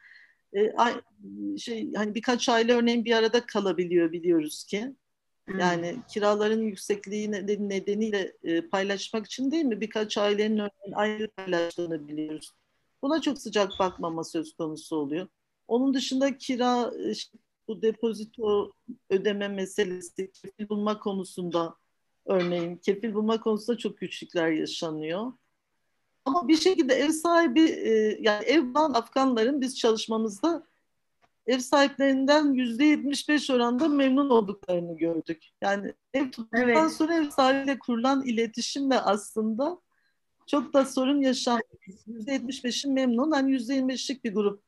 şey 1.59 1.93
hani 1.95 2.15
birkaç 2.15 2.49
aile 2.49 2.73
örneğin 2.73 3.05
bir 3.05 3.13
arada 3.13 3.47
kalabiliyor 3.47 4.13
biliyoruz 4.13 4.65
ki. 4.65 4.95
Yani 5.59 5.93
hmm. 5.93 6.03
kiraların 6.03 6.63
yüksekliği 6.63 7.33
nedeniyle 7.69 8.33
e, 8.45 8.69
paylaşmak 8.69 9.27
için 9.27 9.51
değil 9.51 9.65
mi? 9.65 9.81
Birkaç 9.81 10.19
ailenin 10.19 10.59
örneğin 10.59 10.93
ayrı 10.95 11.31
paylaştığını 11.31 12.09
biliyoruz. 12.09 12.53
Buna 13.03 13.21
çok 13.21 13.39
sıcak 13.39 13.73
bakmama 13.79 14.25
söz 14.25 14.57
konusu 14.57 14.97
oluyor. 14.97 15.29
Onun 15.69 15.95
dışında 15.95 16.39
kira, 16.39 16.93
e, 17.09 17.13
bu 17.69 17.83
depozito 17.83 18.73
ödeme 19.11 19.49
meselesi, 19.49 20.33
kefil 20.33 20.69
bulma 20.69 20.99
konusunda 20.99 21.75
örneğin 22.27 22.77
kefil 22.77 23.15
bulma 23.15 23.41
konusunda 23.41 23.79
çok 23.79 23.99
güçlükler 23.99 24.51
yaşanıyor. 24.51 25.33
Ama 26.25 26.49
bir 26.49 26.57
şekilde 26.57 26.95
ev 26.95 27.11
sahibi 27.11 27.61
e, 27.61 28.19
yani 28.21 28.45
ev 28.45 28.63
bulan 28.63 28.93
Afganların 28.93 29.61
biz 29.61 29.79
çalışmamızda 29.79 30.67
ev 31.47 31.59
sahiplerinden 31.59 32.53
yüzde 32.53 32.85
75 32.85 33.51
oranda 33.51 33.89
memnun 33.89 34.31
olduklarını 34.31 34.97
gördük. 34.97 35.49
Yani 35.63 35.93
ev 36.15 36.25
tuttuktan 36.25 36.69
evet. 36.69 36.93
sonra 36.93 37.15
ev 37.15 37.31
sahibiyle 37.31 37.79
kurulan 37.79 38.27
iletişimle 38.27 39.01
aslında 39.01 39.79
çok 40.47 40.75
da 40.75 40.85
sorun 40.85 41.21
yaşanmıyor. 41.21 41.65
Yüzde 42.07 42.37
75'in 42.37 42.93
memnun, 42.93 43.31
hani 43.31 43.53
yüzde 43.53 43.79
25'lik 43.79 44.25
bir 44.25 44.35
grup 44.35 44.63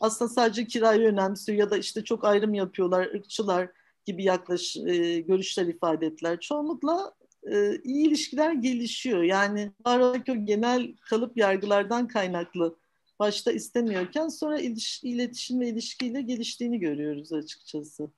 aslında 0.00 0.28
sadece 0.28 0.66
kirayı 0.66 1.08
önemsiyor 1.08 1.58
ya 1.58 1.70
da 1.70 1.78
işte 1.78 2.04
çok 2.04 2.24
ayrım 2.24 2.54
yapıyorlar, 2.54 3.06
ırkçılar 3.14 3.70
gibi 4.04 4.24
yaklaş 4.24 4.76
e, 4.76 5.20
görüşler 5.20 5.66
ifade 5.66 6.06
ettiler. 6.06 6.40
Çoğunlukla 6.40 7.14
e, 7.50 7.76
iyi 7.84 8.08
ilişkiler 8.08 8.52
gelişiyor. 8.52 9.22
Yani 9.22 9.72
var 9.86 10.00
o 10.00 10.16
genel 10.44 10.96
kalıp 10.96 11.36
yargılardan 11.36 12.08
kaynaklı 12.08 12.76
başta 13.18 13.52
istemiyorken 13.52 14.28
sonra 14.28 14.58
iliş, 14.58 15.04
iletişim 15.04 15.60
ve 15.60 15.68
ilişkiyle 15.68 16.22
geliştiğini 16.22 16.80
görüyoruz 16.80 17.32
açıkçası. 17.32 18.10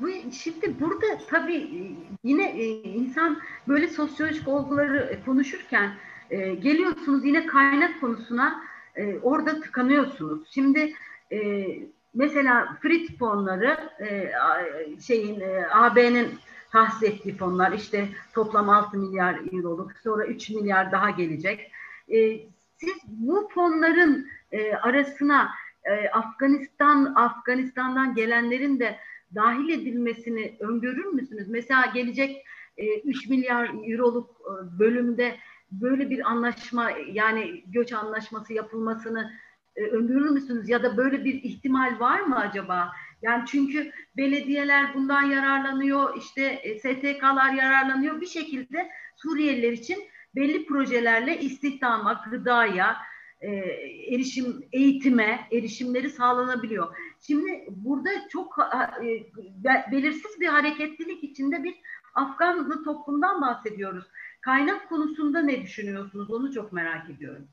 Bu 0.00 0.08
şimdi 0.32 0.80
burada 0.80 1.06
tabii 1.30 1.96
yine 2.24 2.50
e, 2.50 2.82
insan 2.82 3.38
böyle 3.68 3.88
sosyolojik 3.88 4.48
olguları 4.48 5.18
konuşurken 5.24 5.94
e, 6.30 6.54
geliyorsunuz 6.54 7.24
yine 7.24 7.46
kaynak 7.46 8.00
konusuna 8.00 8.62
e, 8.96 9.18
orada 9.18 9.60
tıkanıyorsunuz. 9.60 10.48
Şimdi 10.50 10.92
mesela 12.14 12.78
Fritz 12.82 13.18
fonları 13.18 13.78
şeyin 15.06 15.42
AB'nin 15.72 16.28
tahsis 16.72 17.36
fonlar 17.38 17.72
işte 17.72 18.08
toplam 18.34 18.68
6 18.68 18.98
milyar 18.98 19.40
euroluk 19.52 19.92
sonra 20.02 20.26
3 20.26 20.50
milyar 20.50 20.92
daha 20.92 21.10
gelecek. 21.10 21.72
Siz 22.76 22.96
bu 23.06 23.48
fonların 23.54 24.28
e, 24.52 24.74
arasına 24.74 25.50
e, 25.84 26.08
Afganistan 26.08 27.14
Afganistan'dan 27.14 28.14
gelenlerin 28.14 28.80
de 28.80 28.96
dahil 29.34 29.68
edilmesini 29.68 30.56
öngörür 30.60 31.06
müsünüz? 31.06 31.48
Mesela 31.48 31.86
gelecek 31.86 32.44
e, 32.76 33.00
3 33.00 33.28
milyar 33.28 33.70
euroluk 33.90 34.30
e, 34.30 34.78
bölümde 34.78 35.36
böyle 35.70 36.10
bir 36.10 36.30
anlaşma 36.30 36.90
yani 37.12 37.64
göç 37.66 37.92
anlaşması 37.92 38.52
yapılmasını 38.52 39.32
e, 39.76 39.82
öngörür 39.82 40.30
müsünüz? 40.30 40.68
Ya 40.68 40.82
da 40.82 40.96
böyle 40.96 41.24
bir 41.24 41.34
ihtimal 41.34 42.00
var 42.00 42.20
mı 42.20 42.38
acaba? 42.38 42.92
Yani 43.22 43.44
çünkü 43.46 43.92
belediyeler 44.16 44.94
bundan 44.94 45.22
yararlanıyor, 45.22 46.16
işte 46.16 46.42
e, 46.42 46.78
STK'lar 46.78 47.52
yararlanıyor. 47.52 48.20
Bir 48.20 48.26
şekilde 48.26 48.90
Suriyeliler 49.16 49.72
için 49.72 49.98
belli 50.36 50.66
projelerle 50.66 51.40
istihdama, 51.40 52.24
gıdaya, 52.30 52.96
e, 53.40 53.50
erişim, 54.14 54.68
eğitime, 54.72 55.48
erişimleri 55.52 56.10
sağlanabiliyor. 56.10 56.96
Şimdi 57.20 57.66
burada 57.68 58.10
çok 58.28 58.58
e, 59.04 59.92
belirsiz 59.92 60.40
bir 60.40 60.46
hareketlilik 60.46 61.24
içinde 61.24 61.64
bir 61.64 61.74
Afganlı 62.14 62.84
toplumdan 62.84 63.40
bahsediyoruz. 63.40 64.04
Kaynak 64.40 64.88
konusunda 64.88 65.42
ne 65.42 65.62
düşünüyorsunuz? 65.62 66.30
Onu 66.30 66.52
çok 66.52 66.72
merak 66.72 67.10
ediyorum. 67.10 67.48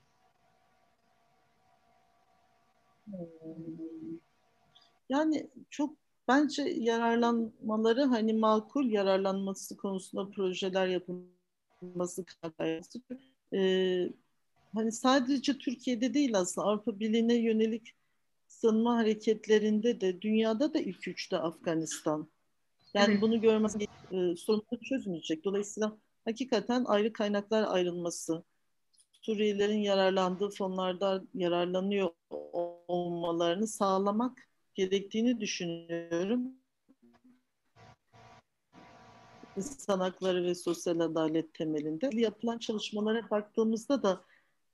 Yani 5.10 5.50
çok 5.70 5.96
bence 6.28 6.62
yararlanmaları 6.62 8.04
hani 8.04 8.34
makul 8.34 8.86
yararlanması 8.86 9.78
konusunda 9.78 10.30
projeler 10.30 10.88
yapılması 10.88 12.26
gayesi. 12.58 13.02
Ee, 13.54 14.10
hani 14.74 14.92
sadece 14.92 15.58
Türkiye'de 15.58 16.14
değil 16.14 16.38
aslında 16.38 16.68
Avrupa 16.68 17.00
Birliği'ne 17.00 17.36
yönelik 17.36 17.96
sığınma 18.48 18.96
hareketlerinde 18.98 20.02
de 20.02 20.22
dünyada 20.22 20.74
da 20.74 20.80
ilk 20.80 21.08
üçte 21.08 21.38
Afganistan. 21.38 22.28
Yani 22.94 23.12
evet. 23.12 23.22
bunu 23.22 23.42
görmez 23.42 23.76
e, 24.12 24.36
sorunu 24.36 24.82
çözmeyecek. 24.90 25.44
Dolayısıyla 25.44 25.98
hakikaten 26.26 26.86
ayrı 26.86 27.14
kaynaklar 27.14 27.64
ayrılması, 27.64 28.44
Suriyelilerin 29.22 29.78
yararlandığı 29.78 30.50
fonlardan 30.50 31.30
yararlanıyor 31.34 32.10
olmalarını 32.88 33.68
sağlamak 33.68 34.48
gerektiğini 34.76 35.40
düşünüyorum 35.40 36.54
insan 39.58 40.00
hakları 40.00 40.44
ve 40.44 40.56
sosyal 40.56 41.00
adalet 41.00 41.54
temelinde 41.54 42.10
yapılan 42.14 42.58
çalışmalara 42.58 43.30
baktığımızda 43.30 44.04
da 44.04 44.22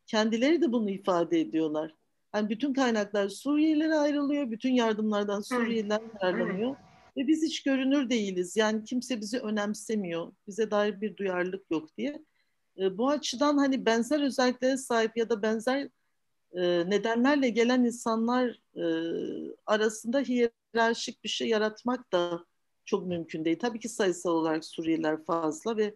kendileri 0.05 0.62
de 0.62 0.71
bunu 0.71 0.89
ifade 0.89 1.39
ediyorlar. 1.39 1.95
Yani 2.35 2.49
bütün 2.49 2.73
kaynaklar 2.73 3.29
Suriyelilere 3.29 3.95
ayrılıyor, 3.95 4.51
bütün 4.51 4.73
yardımlardan 4.73 5.41
Suriyeliler 5.41 6.01
yararlanıyor. 6.13 6.75
Ve 7.17 7.27
biz 7.27 7.43
hiç 7.43 7.63
görünür 7.63 8.09
değiliz. 8.09 8.57
Yani 8.57 8.83
kimse 8.83 9.21
bizi 9.21 9.39
önemsemiyor. 9.39 10.31
Bize 10.47 10.71
dair 10.71 11.01
bir 11.01 11.17
duyarlılık 11.17 11.71
yok 11.71 11.97
diye. 11.97 12.25
E, 12.77 12.97
bu 12.97 13.09
açıdan 13.09 13.57
hani 13.57 13.85
benzer 13.85 14.21
özelliklere 14.21 14.77
sahip 14.77 15.17
ya 15.17 15.29
da 15.29 15.41
benzer 15.41 15.89
e, 16.53 16.62
nedenlerle 16.89 17.49
gelen 17.49 17.83
insanlar 17.83 18.62
e, 18.75 18.83
arasında 19.65 20.19
hiyerarşik 20.19 21.23
bir 21.23 21.29
şey 21.29 21.47
yaratmak 21.47 22.12
da 22.12 22.45
çok 22.85 23.07
mümkün 23.07 23.45
değil. 23.45 23.59
Tabii 23.59 23.79
ki 23.79 23.89
sayısal 23.89 24.31
olarak 24.31 24.65
Suriyeliler 24.65 25.23
fazla 25.25 25.77
ve 25.77 25.95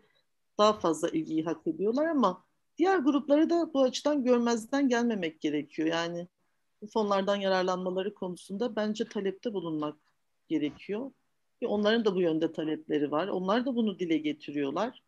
daha 0.57 0.73
fazla 0.73 1.09
ilgiyi 1.09 1.43
hak 1.43 1.67
ediyorlar 1.67 2.05
ama 2.05 2.45
diğer 2.77 2.99
grupları 2.99 3.49
da 3.49 3.73
bu 3.73 3.83
açıdan 3.83 4.23
görmezden 4.23 4.89
gelmemek 4.89 5.41
gerekiyor. 5.41 5.87
Yani 5.87 6.27
bu 6.81 6.87
fonlardan 6.87 7.35
yararlanmaları 7.35 8.13
konusunda 8.13 8.75
bence 8.75 9.05
talepte 9.05 9.53
bulunmak 9.53 9.97
gerekiyor. 10.49 11.11
Ve 11.61 11.67
onların 11.67 12.05
da 12.05 12.15
bu 12.15 12.21
yönde 12.21 12.51
talepleri 12.51 13.11
var. 13.11 13.27
Onlar 13.27 13.65
da 13.65 13.75
bunu 13.75 13.99
dile 13.99 14.17
getiriyorlar. 14.17 15.03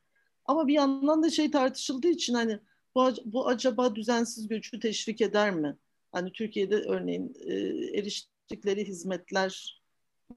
Ama 0.46 0.68
bir 0.68 0.74
yandan 0.74 1.24
da 1.24 1.30
şey 1.30 1.52
tartışıldığı 1.52 2.08
için 2.08 2.34
hani 2.34 2.60
bu, 2.96 3.14
bu 3.26 3.48
acaba 3.48 3.96
düzensiz 3.96 4.48
göçü 4.48 4.80
teşvik 4.80 5.22
eder 5.22 5.52
mi? 5.52 5.78
Hani 6.12 6.32
Türkiye'de 6.32 6.76
örneğin 6.76 7.34
e, 7.46 7.54
eriştikleri 8.00 8.88
hizmetler 8.88 9.82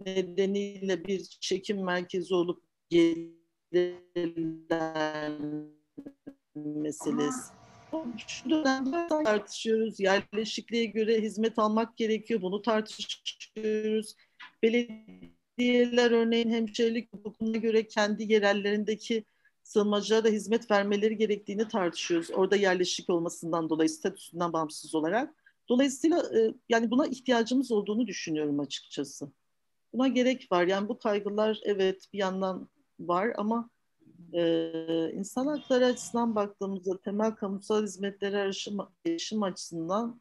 nedeniyle 0.06 1.04
bir 1.04 1.24
çekim 1.40 1.84
merkezi 1.84 2.34
olup 2.34 2.62
gelirler 2.90 3.32
meselesi. 6.54 7.52
Şu 8.26 8.50
dönemde 8.50 9.08
tartışıyoruz. 9.24 10.00
Yerleşikliğe 10.00 10.84
göre 10.84 11.22
hizmet 11.22 11.58
almak 11.58 11.96
gerekiyor. 11.96 12.42
Bunu 12.42 12.62
tartışıyoruz. 12.62 14.14
Belediyeler 14.62 16.10
örneğin 16.10 16.50
hemşirelik 16.50 17.12
hukukuna 17.12 17.56
göre 17.56 17.86
kendi 17.86 18.32
yerellerindeki 18.32 19.24
sığınmacılara 19.68 20.24
da 20.24 20.28
hizmet 20.28 20.70
vermeleri 20.70 21.16
gerektiğini 21.16 21.68
tartışıyoruz. 21.68 22.30
Orada 22.30 22.56
yerleşik 22.56 23.10
olmasından 23.10 23.70
dolayı 23.70 23.88
statüsünden 23.88 24.52
bağımsız 24.52 24.94
olarak. 24.94 25.34
Dolayısıyla 25.68 26.22
yani 26.68 26.90
buna 26.90 27.06
ihtiyacımız 27.06 27.72
olduğunu 27.72 28.06
düşünüyorum 28.06 28.60
açıkçası. 28.60 29.32
Buna 29.92 30.08
gerek 30.08 30.52
var. 30.52 30.66
Yani 30.66 30.88
bu 30.88 30.98
kaygılar 30.98 31.60
evet 31.62 32.08
bir 32.12 32.18
yandan 32.18 32.68
var 33.00 33.32
ama 33.36 33.70
e, 34.32 35.12
insan 35.12 35.46
hakları 35.46 35.86
açısından 35.86 36.34
baktığımızda 36.34 37.00
temel 37.00 37.30
kamusal 37.30 37.82
hizmetleri 37.82 38.36
erişim, 38.36 38.78
erişim 39.06 39.42
açısından 39.42 40.20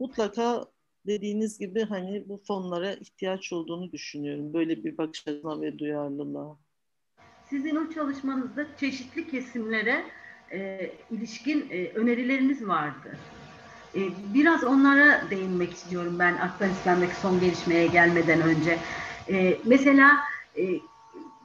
mutlaka 0.00 0.66
dediğiniz 1.06 1.58
gibi 1.58 1.84
hani 1.84 2.28
bu 2.28 2.40
fonlara 2.46 2.92
ihtiyaç 2.92 3.52
olduğunu 3.52 3.92
düşünüyorum. 3.92 4.52
Böyle 4.52 4.84
bir 4.84 4.98
bakış 4.98 5.28
açısına 5.28 5.60
ve 5.60 5.78
duyarlılığa. 5.78 6.58
Sizin 7.50 7.76
o 7.76 7.90
çalışmanızda 7.90 8.66
çeşitli 8.76 9.28
kesimlere 9.30 10.04
e, 10.52 10.90
ilişkin 11.10 11.66
e, 11.70 11.88
önerileriniz 11.88 12.68
vardı. 12.68 13.16
E, 13.94 14.00
biraz 14.34 14.64
onlara 14.64 15.30
değinmek 15.30 15.72
istiyorum 15.72 16.16
ben 16.18 16.34
Afganistan'daki 16.34 17.14
son 17.14 17.40
gelişmeye 17.40 17.86
gelmeden 17.86 18.40
önce. 18.40 18.78
E, 19.30 19.56
mesela 19.64 20.18
e, 20.56 20.62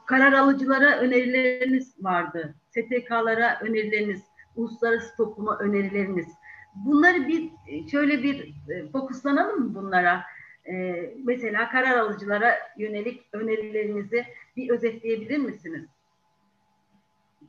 karar 0.06 0.32
alıcılara 0.32 0.98
önerileriniz 0.98 1.94
vardı. 2.04 2.54
STK'lara 2.70 3.60
önerileriniz, 3.60 4.22
uluslararası 4.56 5.16
topluma 5.16 5.58
önerileriniz. 5.58 6.26
Bunları 6.74 7.28
bir 7.28 7.50
şöyle 7.90 8.22
bir 8.22 8.54
fokuslanalım 8.92 9.60
mı 9.60 9.74
bunlara? 9.74 10.24
Ee, 10.68 11.14
mesela 11.24 11.70
karar 11.70 11.98
alıcılara 11.98 12.58
yönelik 12.78 13.22
önerilerinizi 13.32 14.24
bir 14.56 14.70
özetleyebilir 14.70 15.38
misiniz? 15.38 15.84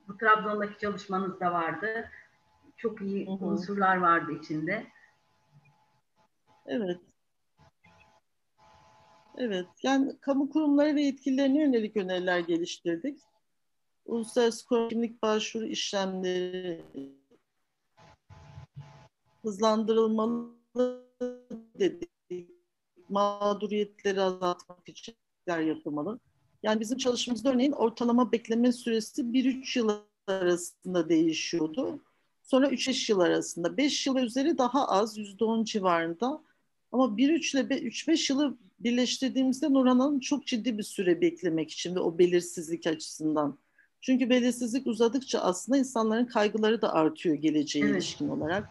Bu 0.08 0.18
Trabzon'daki 0.18 0.80
çalışmanızda 0.80 1.54
vardı. 1.54 2.10
Çok 2.78 3.02
iyi 3.02 3.28
hı 3.28 3.32
hı. 3.32 3.46
unsurlar 3.46 3.98
vardı 3.98 4.32
içinde. 4.32 4.88
Evet. 6.66 7.00
Evet, 9.38 9.68
yani 9.84 10.20
kamu 10.22 10.50
kurumları 10.50 10.96
ve 10.96 11.02
yetkililerine 11.02 11.62
yönelik 11.62 11.98
öneriler 11.98 12.40
geliştirdik. 12.40 13.22
Uluslararası 14.06 14.68
kimlik 14.90 15.22
başvuru 15.22 15.66
işlemleri 15.66 16.82
hızlandırılmalı 19.42 20.56
dedik. 21.80 22.12
mağduriyetleri 23.10 24.22
azaltmak 24.22 24.90
için 24.90 25.16
yapılmalı. 25.48 26.20
Yani 26.66 26.80
bizim 26.80 26.98
çalışmamızda 26.98 27.52
örneğin 27.52 27.72
ortalama 27.72 28.32
bekleme 28.32 28.72
süresi 28.72 29.22
1-3 29.22 29.80
yıl 29.80 29.92
arasında 30.28 31.10
değişiyordu. 31.10 32.00
Sonra 32.44 32.68
3-5 32.68 33.12
yıl 33.12 33.20
arasında. 33.20 33.78
5 33.78 34.08
yıl 34.08 34.16
üzeri 34.16 34.58
daha 34.58 34.88
az, 34.88 35.18
%10 35.18 35.66
civarında. 35.66 36.44
Ama 36.92 37.18
1-3 37.18 37.54
ile 37.54 37.62
3-5 37.62 38.34
yılı 38.34 38.58
birleştirdiğimizde 38.80 39.74
Nurhan 39.74 40.00
Hanım 40.00 40.20
çok 40.20 40.48
ciddi 40.48 40.78
bir 40.78 40.84
süre 40.84 41.22
beklemek 41.22 41.72
için 41.72 41.96
ve 41.96 42.00
o 42.00 42.18
belirsizlik 42.18 42.88
açısından. 42.88 43.58
Çünkü 44.02 44.30
belirsizlik 44.30 44.88
uzadıkça 44.88 45.40
aslında 45.40 45.78
insanların 45.78 46.26
kaygıları 46.26 46.82
da 46.82 46.94
artıyor 46.94 47.36
geleceğe 47.36 47.86
evet. 47.86 47.96
ilişkin 47.96 48.30
olarak. 48.30 48.70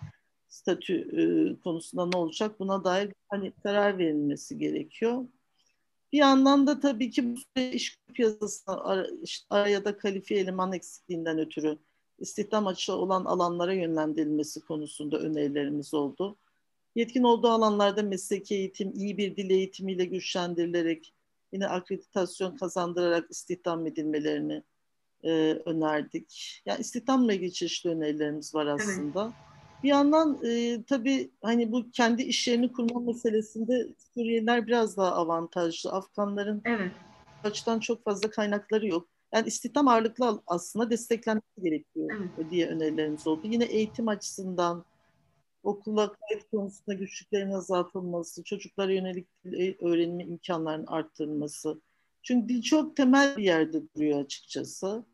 Statü 0.48 0.94
e, 0.94 1.22
konusunda 1.62 2.06
ne 2.06 2.16
olacak 2.16 2.60
buna 2.60 2.84
dair 2.84 3.12
hani 3.28 3.52
karar 3.62 3.98
verilmesi 3.98 4.58
gerekiyor. 4.58 5.24
Bir 6.14 6.18
yandan 6.18 6.66
da 6.66 6.80
tabii 6.80 7.10
ki 7.10 7.36
bu 7.36 7.60
iş 7.60 7.98
piyasasına 8.14 8.74
ara, 8.84 9.06
işte 9.22 9.46
araya 9.50 9.84
da 9.84 9.96
kalifiye 9.96 10.40
eleman 10.40 10.72
eksikliğinden 10.72 11.38
ötürü 11.38 11.78
istihdam 12.18 12.66
açığı 12.66 12.92
olan 12.92 13.24
alanlara 13.24 13.72
yönlendirilmesi 13.74 14.60
konusunda 14.60 15.18
önerilerimiz 15.18 15.94
oldu. 15.94 16.36
Yetkin 16.94 17.22
olduğu 17.22 17.48
alanlarda 17.48 18.02
mesleki 18.02 18.54
eğitim, 18.54 18.92
iyi 18.94 19.18
bir 19.18 19.36
dil 19.36 19.50
eğitimiyle 19.50 20.04
güçlendirilerek 20.04 21.14
yine 21.52 21.68
akreditasyon 21.68 22.56
kazandırarak 22.56 23.30
istihdam 23.30 23.86
edilmelerini 23.86 24.62
e, 25.24 25.30
önerdik. 25.64 26.62
Yani 26.66 26.80
istihdamla 26.80 27.32
ilgili 27.32 27.52
çeşitli 27.52 27.90
önerilerimiz 27.90 28.54
var 28.54 28.66
aslında. 28.66 29.24
Evet. 29.24 29.53
Bir 29.84 29.88
yandan 29.88 30.38
e, 30.44 30.84
tabii 30.84 31.30
hani 31.42 31.72
bu 31.72 31.90
kendi 31.90 32.22
iş 32.22 32.48
yerini 32.48 32.72
kurma 32.72 33.00
meselesinde 33.00 33.88
Suriyeliler 34.14 34.66
biraz 34.66 34.96
daha 34.96 35.12
avantajlı. 35.12 35.92
Afganların 35.92 36.62
evet. 36.64 36.92
açıdan 37.44 37.80
çok 37.80 38.04
fazla 38.04 38.30
kaynakları 38.30 38.86
yok. 38.86 39.08
Yani 39.34 39.48
istihdam 39.48 39.88
ağırlıklı 39.88 40.42
aslında 40.46 40.90
desteklenmesi 40.90 41.62
gerekiyor 41.62 42.10
evet. 42.18 42.50
diye 42.50 42.68
önerilerimiz 42.68 43.26
oldu. 43.26 43.40
Yine 43.44 43.64
eğitim 43.64 44.08
açısından 44.08 44.84
okula 45.62 46.12
kayıt 46.12 46.50
konusunda 46.50 46.94
güçlüklerin 46.94 47.52
azaltılması, 47.52 48.44
çocuklara 48.44 48.92
yönelik 48.92 49.26
dil 49.44 49.74
öğrenme 49.80 50.24
imkanlarının 50.24 50.86
arttırılması. 50.86 51.80
Çünkü 52.22 52.48
dil 52.48 52.62
çok 52.62 52.96
temel 52.96 53.36
bir 53.36 53.44
yerde 53.44 53.82
duruyor 53.96 54.20
açıkçası. 54.20 55.04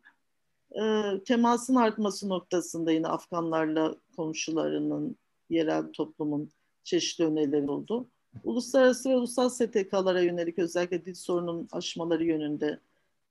E, 0.76 0.82
temasın 1.24 1.74
artması 1.74 2.28
noktasında 2.28 2.92
yine 2.92 3.08
Afganlarla 3.08 3.96
komşularının, 4.16 5.16
yerel 5.50 5.92
toplumun 5.92 6.50
çeşitli 6.84 7.24
önerileri 7.24 7.70
oldu. 7.70 8.08
Uluslararası 8.44 9.10
ve 9.10 9.16
ulusal 9.16 9.48
STK'lara 9.48 10.20
yönelik 10.20 10.58
özellikle 10.58 11.04
dil 11.04 11.14
sorunun 11.14 11.68
aşmaları 11.72 12.24
yönünde 12.24 12.80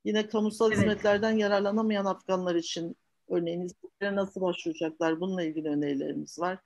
yine 0.06 0.28
kamusal 0.28 0.72
evet. 0.72 0.78
hizmetlerden 0.80 1.32
yararlanamayan 1.32 2.06
Afganlar 2.06 2.56
için 2.56 2.96
örneğin 3.30 3.62
hizmetlere 3.62 4.16
nasıl 4.16 4.42
başvuracaklar 4.42 5.20
bununla 5.20 5.44
ilgili 5.44 5.68
önerilerimiz 5.70 6.40
var. 6.40 6.58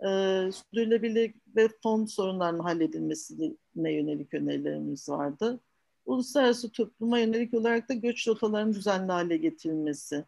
Ee, 0.00 0.50
sürdürülebilir 0.52 1.34
ve 1.56 1.68
fon 1.82 2.04
sorunlarının 2.04 2.62
halledilmesine 2.62 3.92
yönelik 3.92 4.34
önerilerimiz 4.34 5.08
vardı 5.08 5.60
uluslararası 6.06 6.72
topluma 6.72 7.18
yönelik 7.18 7.54
olarak 7.54 7.88
da 7.88 7.94
göç 7.94 8.28
rotalarının 8.28 8.74
düzenli 8.74 9.12
hale 9.12 9.36
getirilmesi, 9.36 10.24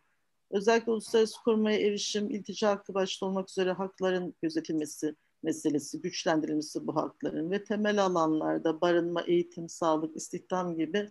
özellikle 0.51 0.93
uluslararası 0.93 1.43
korumaya 1.45 1.79
erişim, 1.79 2.31
iltica 2.31 2.71
hakkı 2.71 2.95
başta 2.95 3.27
olmak 3.27 3.51
üzere 3.51 3.73
hakların 3.73 4.35
gözetilmesi 4.43 5.14
meselesi, 5.43 6.01
güçlendirilmesi 6.01 6.87
bu 6.87 6.97
hakların 6.97 7.51
ve 7.51 7.64
temel 7.64 8.05
alanlarda 8.05 8.81
barınma, 8.81 9.23
eğitim, 9.23 9.69
sağlık, 9.69 10.17
istihdam 10.17 10.77
gibi 10.77 11.11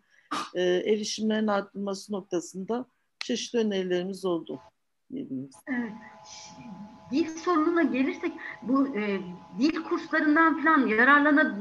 e, 0.53 0.61
erişimlerin 0.63 1.47
arttırılması 1.47 2.13
noktasında 2.13 2.85
çeşitli 3.19 3.59
önerilerimiz 3.59 4.25
oldu. 4.25 4.59
Evet 5.13 5.53
dil 7.11 7.37
sorununa 7.37 7.83
gelirsek 7.83 8.33
bu 8.61 8.87
e, 8.87 9.19
dil 9.59 9.83
kurslarından 9.83 10.61
falan 10.63 10.87
yararlana 10.87 11.57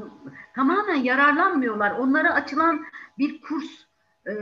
tamamen 0.55 0.95
yararlanmıyorlar. 0.95 1.91
Onlara 1.91 2.33
açılan 2.33 2.85
bir 3.17 3.41
kurs 3.41 3.69
e, 4.27 4.33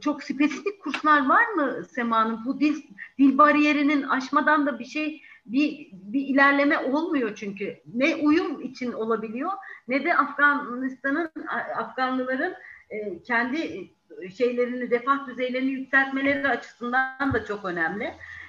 çok 0.00 0.22
spesifik 0.22 0.82
kurslar 0.82 1.26
var 1.28 1.46
mı 1.48 1.84
Sema'nın? 1.84 2.44
Bu 2.44 2.60
dil, 2.60 2.82
dil 3.18 3.38
bariyerinin 3.38 4.02
aşmadan 4.02 4.66
da 4.66 4.78
bir 4.78 4.84
şey 4.84 5.22
bir, 5.46 5.88
bir 5.92 6.20
ilerleme 6.20 6.78
olmuyor 6.78 7.34
çünkü. 7.34 7.76
Ne 7.94 8.16
uyum 8.16 8.60
için 8.60 8.92
olabiliyor 8.92 9.52
ne 9.88 10.04
de 10.04 10.16
Afganistan'ın 10.16 11.30
Afganlıların 11.76 12.54
e, 12.90 13.22
kendi 13.22 13.90
şeylerini 14.36 14.90
refah 14.90 15.26
düzeylerini 15.26 15.70
yükseltmeleri 15.70 16.48
açısından 16.48 17.32
da 17.34 17.44
çok 17.44 17.64
önemli. 17.64 18.04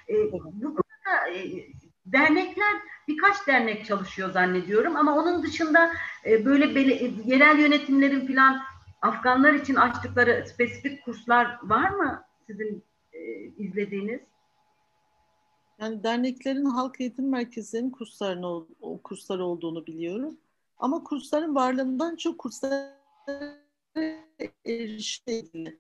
E, 0.10 0.32
bu 0.32 0.76
konuda 0.76 0.84
dernekler 2.06 2.76
birkaç 3.08 3.48
dernek 3.48 3.86
çalışıyor 3.86 4.32
zannediyorum 4.32 4.96
ama 4.96 5.16
onun 5.18 5.44
dışında 5.44 5.92
böyle 6.26 6.66
yerel 7.26 7.60
yönetimlerin 7.60 8.28
falan 8.28 8.62
Afganlar 9.02 9.54
için 9.54 9.76
açtıkları 9.76 10.46
spesifik 10.48 11.06
kurslar 11.06 11.60
var 11.64 11.90
mı 11.90 12.24
sizin 12.48 12.84
e, 13.14 13.20
izlediğiniz? 13.58 14.22
Yani 15.80 16.04
derneklerin 16.04 16.66
halk 16.66 17.02
eğitim 17.02 17.30
merkezlerinin 17.30 17.92
kurslarını 17.92 18.48
o 18.82 19.02
kurslar 19.04 19.40
olduğunu 19.40 19.86
biliyorum. 19.86 20.38
Ama 20.78 21.04
kursların 21.04 21.56
varlığından 21.56 22.16
çok 22.16 22.38
kurslara 22.38 22.98
erişimle 24.66 25.78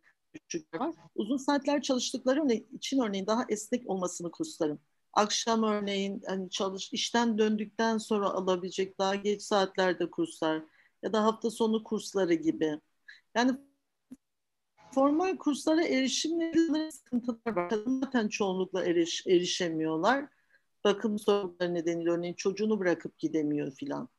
var. 0.73 0.95
Uzun 1.15 1.37
saatler 1.37 1.81
çalıştıkları 1.81 2.53
için 2.71 2.99
örneğin 2.99 3.27
daha 3.27 3.45
esnek 3.49 3.89
olmasını 3.89 4.31
kursların 4.31 4.79
akşam 5.17 5.63
örneğin 5.63 6.21
hani 6.27 6.49
çalış 6.49 6.93
işten 6.93 7.37
döndükten 7.37 7.97
sonra 7.97 8.29
alabilecek 8.29 8.99
daha 8.99 9.15
geç 9.15 9.41
saatlerde 9.41 10.11
kurslar 10.11 10.63
ya 11.03 11.13
da 11.13 11.23
hafta 11.23 11.51
sonu 11.51 11.83
kursları 11.83 12.33
gibi. 12.33 12.79
Yani 13.35 13.51
formal 14.91 15.37
kurslara 15.37 15.83
erişimle 15.83 16.91
sıkıntılar 16.91 17.55
var. 17.55 17.69
Kadın 17.69 18.01
zaten 18.03 18.27
çoğunlukla 18.27 18.85
eriş, 18.85 19.27
erişemiyorlar. 19.27 20.25
Bakım 20.83 21.19
sorunları 21.19 21.73
nedeniyle 21.73 22.09
örneğin 22.09 22.33
çocuğunu 22.33 22.79
bırakıp 22.79 23.19
gidemiyor 23.19 23.71
filan. 23.71 24.09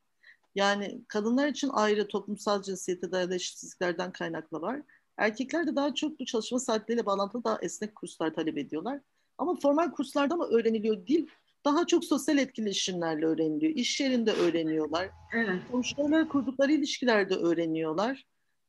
Yani 0.55 1.05
kadınlar 1.09 1.49
için 1.49 1.69
ayrı 1.69 2.09
toplumsal 2.09 2.63
cinsiyete 2.63 3.13
dayalı 3.13 3.35
eşitsizliklerden 3.35 4.13
kaynaklı 4.13 4.61
var. 4.61 4.83
Erkekler 5.17 5.67
de 5.67 5.77
daha 5.77 5.95
çok 5.95 6.21
bu 6.21 6.25
çalışma 6.25 6.59
saatleriyle 6.59 7.07
bağlantılı 7.07 7.45
daha 7.45 7.59
esnek 7.63 7.97
kurslar 7.97 8.35
talep 8.35 8.59
ediyorlar. 8.59 9.01
Ama 9.39 9.55
formal 9.55 9.91
kurslarda 9.91 10.37
mı 10.37 10.45
öğreniliyor 10.45 11.07
dil? 11.07 11.27
Daha 11.65 11.87
çok 11.87 12.05
sosyal 12.05 12.39
etkileşimlerle 12.39 13.27
öğreniliyor. 13.27 13.73
İş 13.73 14.01
yerinde 14.01 14.33
öğreniyorlar. 14.33 15.11
Evet. 15.33 15.63
Komşularla 15.71 16.29
kurdukları 16.29 16.73
ilişkilerde 16.73 17.35
öğreniyorlar. 17.35 18.27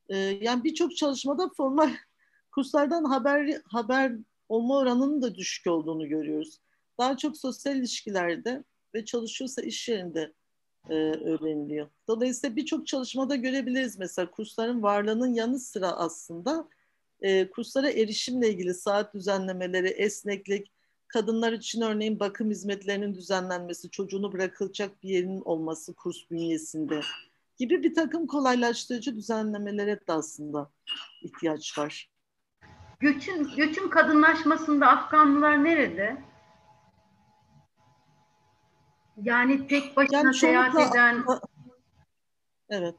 Ee, 0.10 0.18
yani 0.18 0.64
birçok 0.64 0.98
çalışmada 0.98 1.50
formal 1.58 1.90
kurslardan 2.52 3.04
haber 3.04 3.62
haber 3.66 4.12
olma 4.50 4.78
oranının 4.78 5.22
da 5.22 5.36
düşük 5.36 5.68
olduğunu 5.68 6.08
görüyoruz. 6.08 6.60
Daha 6.98 7.18
çok 7.18 7.38
sosyal 7.38 7.76
ilişkilerde 7.76 8.64
ve 8.96 9.06
çalışıyorsa 9.06 9.62
iş 9.62 9.90
yerinde 9.90 10.34
e, 10.90 10.94
öğreniliyor. 10.94 11.88
Dolayısıyla 12.08 12.56
birçok 12.56 12.88
çalışmada 12.88 13.36
görebiliriz 13.36 14.00
mesela 14.00 14.32
kursların 14.32 14.84
varlığının 14.84 15.34
yanı 15.34 15.60
sıra 15.60 15.92
aslında 15.92 16.70
e, 17.22 17.50
kurslara 17.50 17.90
erişimle 17.90 18.50
ilgili 18.50 18.74
saat 18.74 19.14
düzenlemeleri, 19.14 19.88
esneklik, 19.88 20.72
kadınlar 21.08 21.54
için 21.54 21.82
örneğin 21.82 22.20
bakım 22.20 22.50
hizmetlerinin 22.50 23.16
düzenlenmesi, 23.16 23.90
çocuğunu 23.90 24.32
bırakılacak 24.32 25.04
bir 25.04 25.10
yerin 25.10 25.42
olması 25.42 25.94
kurs 25.94 26.18
bünyesinde 26.32 27.02
gibi 27.60 27.84
bir 27.84 27.94
takım 27.94 28.28
kolaylaştırıcı 28.28 29.16
düzenlemelere 29.16 30.00
de 30.08 30.14
aslında 30.14 30.72
ihtiyaç 31.22 31.78
var. 31.78 32.12
Göçün, 33.00 33.56
göçün 33.58 33.90
kadınlaşmasında 33.90 34.88
Afganlılar 34.88 35.64
nerede? 35.64 36.24
Yani 39.24 39.68
tek 39.68 39.98
başına 39.98 40.18
yani 40.18 40.34
seyahat 40.34 40.92
eden... 40.92 41.26
Evet. 42.70 42.96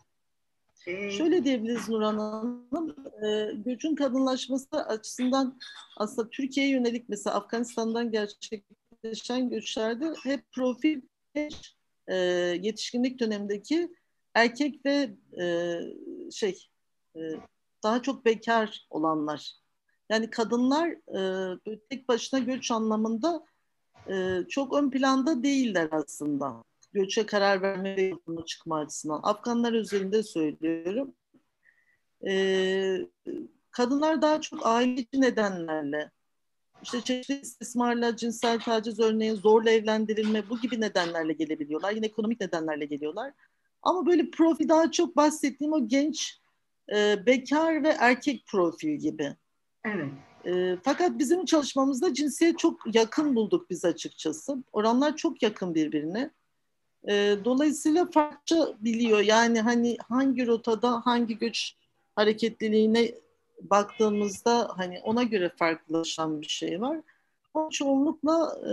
Ee, 0.87 1.11
Şöyle 1.11 1.45
diyebiliriz 1.45 1.89
Nurhan 1.89 2.19
Hanım, 2.19 2.97
e, 3.25 3.53
göçün 3.55 3.95
kadınlaşması 3.95 4.87
açısından 4.87 5.59
aslında 5.97 6.31
Türkiye'ye 6.31 6.73
yönelik 6.73 7.09
mesela 7.09 7.37
Afganistan'dan 7.37 8.11
gerçekleşen 8.11 9.51
göçlerde 9.51 10.15
hep 10.23 10.53
profil 10.53 11.01
e, 12.07 12.15
yetişkinlik 12.63 13.21
dönemindeki 13.21 13.95
erkek 14.35 14.87
ve 14.87 15.11
e, 15.43 15.81
şey 16.33 16.69
e, 17.17 17.21
daha 17.83 18.03
çok 18.03 18.25
bekar 18.25 18.87
olanlar. 18.91 19.53
Yani 20.09 20.31
kadınlar 20.31 20.89
e, 21.19 21.79
tek 21.91 22.09
başına 22.09 22.41
göç 22.41 22.71
anlamında 22.71 23.45
e, 24.09 24.45
çok 24.49 24.75
ön 24.75 24.91
planda 24.91 25.43
değiller 25.43 25.89
aslında. 25.93 26.65
göçe 26.93 27.27
karar 27.27 27.63
verme 27.63 27.97
ve 27.97 28.15
çıkma 28.47 28.79
açısından. 28.79 29.21
Afganlar 29.23 29.73
özelinde 29.73 30.23
söylüyorum. 30.23 31.15
E, 32.27 33.07
kadınlar 33.71 34.23
daha 34.23 34.41
çok 34.41 34.67
aileci 34.67 35.21
nedenlerle, 35.21 36.11
işte 36.83 37.01
çeşitli 37.01 37.41
istismarla, 37.41 38.17
cinsel 38.17 38.61
taciz 38.61 39.01
örneğin, 39.01 39.35
zorla 39.35 39.71
evlendirilme 39.71 40.49
bu 40.51 40.61
gibi 40.61 40.81
nedenlerle 40.81 41.33
gelebiliyorlar. 41.33 41.93
Yine 41.93 42.07
ekonomik 42.07 42.41
nedenlerle 42.41 42.85
geliyorlar. 42.85 43.33
Ama 43.83 44.07
böyle 44.07 44.31
profil 44.31 44.69
daha 44.69 44.91
çok 44.91 45.17
bahsettiğim 45.17 45.73
o 45.73 45.89
genç 45.89 46.41
e, 46.93 47.27
bekar 47.27 47.83
ve 47.83 47.89
erkek 47.89 48.47
profil 48.47 48.97
gibi. 48.97 49.37
Evet. 49.85 50.13
E, 50.47 50.77
fakat 50.83 51.19
bizim 51.19 51.45
çalışmamızda 51.45 52.15
cinsiyet 52.15 52.59
çok 52.59 52.95
yakın 52.95 53.37
bulduk 53.37 53.71
biz 53.71 53.85
açıkçası. 53.85 54.57
Oranlar 54.73 55.17
çok 55.17 55.43
yakın 55.43 55.75
birbirine. 55.75 56.31
E, 57.09 57.37
dolayısıyla 57.45 58.11
farklı 58.11 58.77
biliyor. 58.81 59.21
Yani 59.21 59.61
hani 59.61 59.97
hangi 60.09 60.47
rotada 60.47 61.01
hangi 61.05 61.39
göç 61.39 61.77
hareketliliğine 62.17 63.15
baktığımızda 63.63 64.69
hani 64.77 65.01
ona 65.01 65.23
göre 65.23 65.53
farklılaşan 65.57 66.41
bir 66.41 66.49
şey 66.49 66.81
var. 66.81 67.01
Ama 67.55 67.71
çoğunlukla 67.71 68.59
e, 68.65 68.73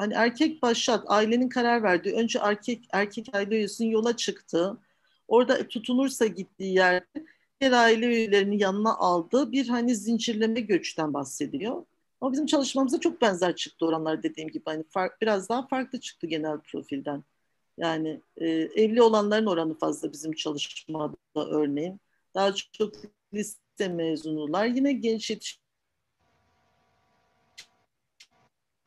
hani 0.00 0.14
erkek 0.14 0.62
başlat, 0.62 1.04
ailenin 1.08 1.48
karar 1.48 1.82
verdiği, 1.82 2.14
önce 2.14 2.38
erkek 2.42 2.88
erkek 2.92 3.34
aile 3.34 3.56
üyesinin 3.56 3.90
yola 3.90 4.16
çıktığı, 4.16 4.78
orada 5.28 5.68
tutunursa 5.68 6.26
gittiği 6.26 6.74
yerde 6.74 7.24
diğer 7.60 7.72
aile 7.72 8.06
üyelerini 8.06 8.62
yanına 8.62 8.96
aldığı 8.96 9.52
bir 9.52 9.68
hani 9.68 9.96
zincirleme 9.96 10.60
göçten 10.60 11.14
bahsediyor. 11.14 11.84
Ama 12.20 12.32
bizim 12.32 12.46
çalışmamıza 12.46 13.00
çok 13.00 13.20
benzer 13.20 13.56
çıktı 13.56 13.86
oranlar 13.86 14.22
dediğim 14.22 14.50
gibi. 14.50 14.62
Hani 14.64 14.84
fark, 14.90 15.20
biraz 15.22 15.48
daha 15.48 15.66
farklı 15.66 16.00
çıktı 16.00 16.26
genel 16.26 16.58
profilden. 16.58 17.24
Yani 17.78 18.20
e, 18.36 18.46
evli 18.48 19.02
olanların 19.02 19.46
oranı 19.46 19.78
fazla 19.78 20.12
bizim 20.12 20.32
çalışmada 20.32 21.16
örneğin. 21.36 22.00
Daha 22.34 22.54
çok 22.54 22.92
lise 23.34 23.88
mezunular. 23.88 24.66
Yine 24.66 24.92
genç 24.92 25.30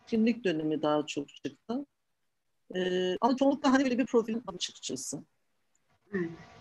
yetişkinlik 0.04 0.44
dönemi 0.44 0.82
daha 0.82 1.06
çok 1.06 1.28
çıktı. 1.28 1.86
Ee, 2.76 3.16
ama 3.22 3.36
çoğunlukla 3.36 3.74
hani 3.74 3.84
böyle 3.84 3.98
bir 3.98 4.06
profilin 4.06 4.44
açıkçası. 4.48 5.24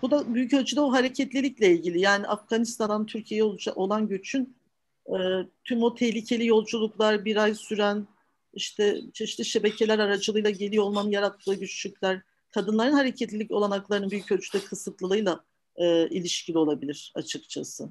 Bu 0.03 0.11
da 0.11 0.35
büyük 0.35 0.55
ölçüde 0.55 0.81
o 0.81 0.93
hareketlilikle 0.93 1.73
ilgili. 1.73 2.01
Yani 2.01 2.27
Afganistan'dan 2.27 3.07
Türkiye'ye 3.07 3.45
olan 3.75 4.09
göçün 4.09 4.57
e, 5.07 5.17
tüm 5.65 5.83
o 5.83 5.95
tehlikeli 5.95 6.47
yolculuklar, 6.47 7.25
bir 7.25 7.37
ay 7.37 7.55
süren 7.55 8.07
işte 8.55 9.01
çeşitli 9.13 9.45
şebekeler 9.45 9.99
aracılığıyla 9.99 10.51
geliyor 10.51 10.85
olmanın 10.85 11.11
yarattığı 11.11 11.55
güçlükler, 11.55 12.23
kadınların 12.51 12.93
hareketlilik 12.93 13.51
olanaklarının 13.51 14.11
büyük 14.11 14.33
ölçüde 14.33 14.65
kısıtlılığıyla 14.65 15.45
e, 15.77 16.09
ilişkili 16.09 16.59
olabilir 16.59 17.13
açıkçası. 17.15 17.89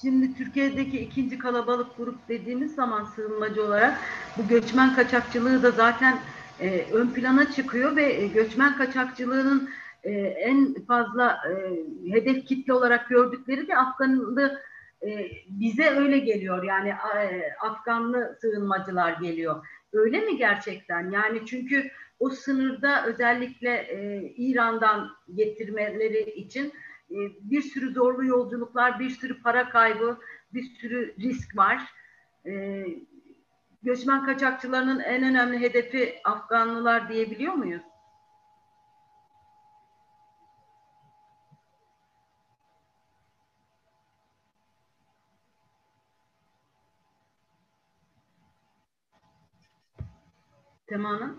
Şimdi 0.00 0.34
Türkiye'deki 0.34 1.00
ikinci 1.00 1.38
kalabalık 1.38 1.96
grup 1.96 2.28
dediğimiz 2.28 2.74
zaman 2.74 3.04
sığınmacı 3.04 3.64
olarak 3.64 3.98
bu 4.36 4.48
göçmen 4.48 4.94
kaçakçılığı 4.94 5.62
da 5.62 5.70
zaten 5.70 6.18
e, 6.60 6.86
ön 6.92 7.08
plana 7.08 7.52
çıkıyor 7.52 7.96
ve 7.96 8.12
e, 8.12 8.26
göçmen 8.26 8.76
kaçakçılığının 8.76 9.70
e, 10.04 10.10
en 10.20 10.74
fazla 10.74 11.38
e, 11.50 11.52
hedef 12.12 12.46
kitle 12.46 12.72
olarak 12.72 13.08
gördükleri 13.08 13.68
de 13.68 13.76
Afganlı 13.76 14.60
e, 15.02 15.30
bize 15.48 15.90
öyle 15.90 16.18
geliyor 16.18 16.62
yani 16.62 16.88
e, 16.88 17.52
Afganlı 17.60 18.38
sığınmacılar 18.40 19.12
geliyor. 19.12 19.66
Öyle 19.92 20.20
mi 20.20 20.36
gerçekten? 20.36 21.10
Yani 21.10 21.46
çünkü 21.46 21.90
o 22.20 22.30
sınırda 22.30 23.06
özellikle 23.06 23.70
e, 23.70 24.20
İran'dan 24.36 25.10
getirmeleri 25.34 26.30
için 26.30 26.72
bir 27.40 27.62
sürü 27.62 27.92
zorlu 27.92 28.24
yolculuklar, 28.24 29.00
bir 29.00 29.10
sürü 29.10 29.42
para 29.42 29.70
kaybı, 29.70 30.18
bir 30.54 30.62
sürü 30.62 31.14
risk 31.20 31.56
var. 31.56 31.82
E, 32.46 32.84
göçmen 33.82 34.24
kaçakçılarının 34.24 35.00
en 35.00 35.22
önemli 35.24 35.60
hedefi 35.60 36.20
Afganlılar 36.24 37.08
diyebiliyor 37.08 37.54
muyuz? 37.54 37.82
Tema 50.86 51.36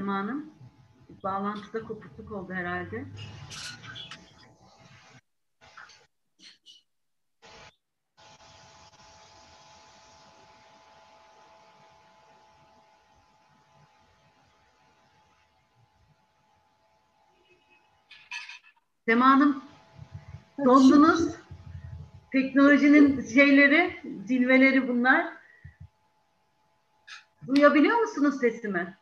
Sema 0.00 0.14
Hanım. 0.14 0.50
Bağlantıda 1.24 1.82
kopukluk 1.82 2.32
oldu 2.32 2.52
herhalde. 2.52 3.04
Sema 19.06 19.26
Hanım, 19.30 19.62
dondunuz. 20.64 21.34
Teknolojinin 22.32 23.22
şeyleri, 23.34 24.00
cilveleri 24.28 24.88
bunlar. 24.88 25.32
Duyabiliyor 27.46 27.98
musunuz 28.00 28.40
sesimi? 28.40 28.99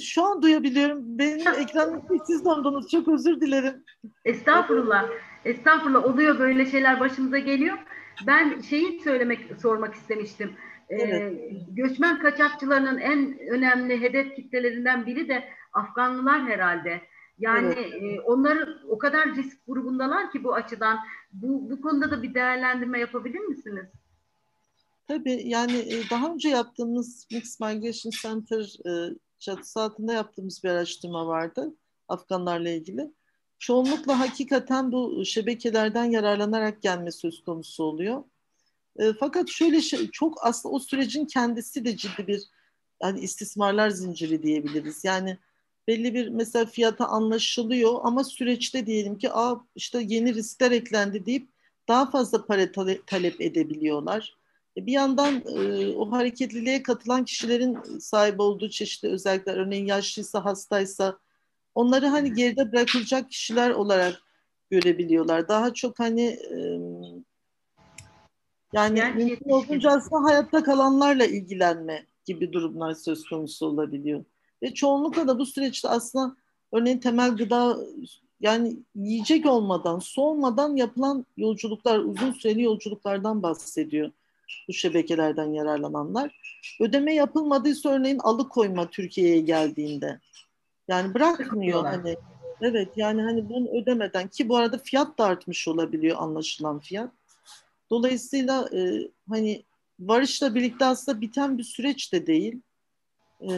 Şu 0.00 0.24
an 0.24 0.42
duyabiliyorum. 0.42 1.18
Benim 1.18 1.54
ekranım 1.54 2.02
siz 2.26 2.44
dondunuz. 2.44 2.90
Çok 2.90 3.08
özür 3.08 3.40
dilerim. 3.40 3.84
Estağfurullah. 4.24 5.08
Estağfurullah. 5.44 6.04
Oluyor 6.04 6.38
böyle 6.38 6.66
şeyler 6.66 7.00
başımıza 7.00 7.38
geliyor. 7.38 7.78
Ben 8.26 8.60
şeyi 8.60 9.00
söylemek, 9.00 9.60
sormak 9.62 9.94
istemiştim. 9.94 10.56
Ee, 10.88 10.94
evet. 10.94 11.22
Ee, 11.22 11.52
göçmen 11.68 12.18
kaçakçılarının 12.18 12.98
en 12.98 13.38
önemli 13.38 14.00
hedef 14.00 14.36
kitlelerinden 14.36 15.06
biri 15.06 15.28
de 15.28 15.44
Afganlılar 15.72 16.42
herhalde. 16.42 17.00
Yani 17.38 17.74
evet. 17.78 18.02
e, 18.02 18.20
onlar 18.20 18.68
o 18.88 18.98
kadar 18.98 19.36
risk 19.36 19.66
grubundalar 19.66 20.30
ki 20.30 20.44
bu 20.44 20.54
açıdan. 20.54 20.98
Bu, 21.32 21.70
bu 21.70 21.80
konuda 21.80 22.10
da 22.10 22.22
bir 22.22 22.34
değerlendirme 22.34 23.00
yapabilir 23.00 23.40
misiniz? 23.40 23.86
Tabii 25.08 25.42
yani 25.44 25.76
e, 25.76 26.10
daha 26.10 26.32
önce 26.32 26.48
yaptığımız 26.48 27.26
Mixed 27.32 27.60
Migration 27.60 28.10
Center 28.22 28.60
e, 28.86 28.90
çatısı 29.42 29.80
altında 29.80 30.12
yaptığımız 30.12 30.64
bir 30.64 30.68
araştırma 30.68 31.26
vardı 31.26 31.74
Afganlarla 32.08 32.70
ilgili. 32.70 33.12
Çoğunlukla 33.58 34.20
hakikaten 34.20 34.92
bu 34.92 35.24
şebekelerden 35.24 36.04
yararlanarak 36.04 36.82
gelme 36.82 37.10
söz 37.10 37.44
konusu 37.44 37.84
oluyor. 37.84 38.24
E, 38.98 39.12
fakat 39.12 39.48
şöyle 39.48 39.80
şey, 39.80 40.10
çok 40.10 40.46
aslında 40.46 40.74
o 40.74 40.78
sürecin 40.78 41.24
kendisi 41.24 41.84
de 41.84 41.96
ciddi 41.96 42.26
bir 42.26 42.42
yani 43.02 43.20
istismarlar 43.20 43.90
zinciri 43.90 44.42
diyebiliriz. 44.42 45.04
Yani 45.04 45.38
belli 45.88 46.14
bir 46.14 46.28
mesela 46.28 46.66
fiyata 46.66 47.06
anlaşılıyor 47.06 48.00
ama 48.02 48.24
süreçte 48.24 48.86
diyelim 48.86 49.18
ki 49.18 49.32
Aa, 49.32 49.56
işte 49.74 50.02
yeni 50.02 50.34
riskler 50.34 50.70
eklendi 50.70 51.26
deyip 51.26 51.48
daha 51.88 52.10
fazla 52.10 52.46
para 52.46 52.72
talep 53.06 53.40
edebiliyorlar. 53.40 54.36
E, 54.76 54.86
bir 54.86 54.92
yandan 54.92 55.34
e, 55.34 55.88
o 55.96 56.12
hareketliliğe 56.12 56.82
katılan 56.82 57.24
kişilerin 57.24 57.98
sahip 57.98 58.40
olduğu 58.40 58.70
çeşitli 58.70 59.08
özellikler, 59.08 59.56
örneğin 59.56 59.86
yaşlıysa, 59.86 60.44
hastaysa 60.44 61.18
onları 61.74 62.06
hani 62.06 62.34
geride 62.34 62.72
bırakılacak 62.72 63.30
kişiler 63.30 63.70
olarak 63.70 64.22
görebiliyorlar. 64.70 65.48
Daha 65.48 65.74
çok 65.74 65.98
hani 65.98 66.22
e, 66.26 66.58
yani 68.72 69.02
mümkün 69.16 69.50
olduğunca 69.50 69.90
aslında 69.90 70.24
hayatta 70.24 70.62
kalanlarla 70.62 71.24
ilgilenme 71.24 72.06
gibi 72.24 72.52
durumlar 72.52 72.94
söz 72.94 73.24
konusu 73.24 73.66
olabiliyor. 73.66 74.24
Ve 74.62 74.74
çoğunlukla 74.74 75.28
da 75.28 75.38
bu 75.38 75.46
süreçte 75.46 75.88
aslında 75.88 76.36
örneğin 76.72 76.98
temel 76.98 77.36
gıda 77.36 77.78
yani 78.40 78.76
yiyecek 78.94 79.46
olmadan, 79.46 79.98
soğumadan 79.98 80.76
yapılan 80.76 81.26
yolculuklar, 81.36 81.98
uzun 81.98 82.32
süreli 82.32 82.62
yolculuklardan 82.62 83.42
bahsediyor 83.42 84.10
bu 84.68 84.72
şebekelerden 84.72 85.52
yararlananlar. 85.52 86.36
Ödeme 86.80 87.14
yapılmadıysa 87.14 87.88
örneğin 87.88 88.18
alıkoyma 88.18 88.90
Türkiye'ye 88.90 89.40
geldiğinde. 89.40 90.20
Yani 90.88 91.14
bırakmıyor 91.14 91.84
hani. 91.84 92.16
Evet 92.60 92.88
yani 92.96 93.22
hani 93.22 93.48
bunu 93.48 93.68
ödemeden 93.68 94.28
ki 94.28 94.48
bu 94.48 94.56
arada 94.56 94.78
fiyat 94.78 95.18
da 95.18 95.24
artmış 95.24 95.68
olabiliyor 95.68 96.16
anlaşılan 96.20 96.78
fiyat. 96.78 97.10
Dolayısıyla 97.90 98.68
e, 98.74 99.08
hani 99.28 99.62
varışla 100.00 100.54
birlikte 100.54 100.84
aslında 100.84 101.20
biten 101.20 101.58
bir 101.58 101.62
süreç 101.62 102.12
de 102.12 102.26
değil. 102.26 102.60
E, 103.40 103.52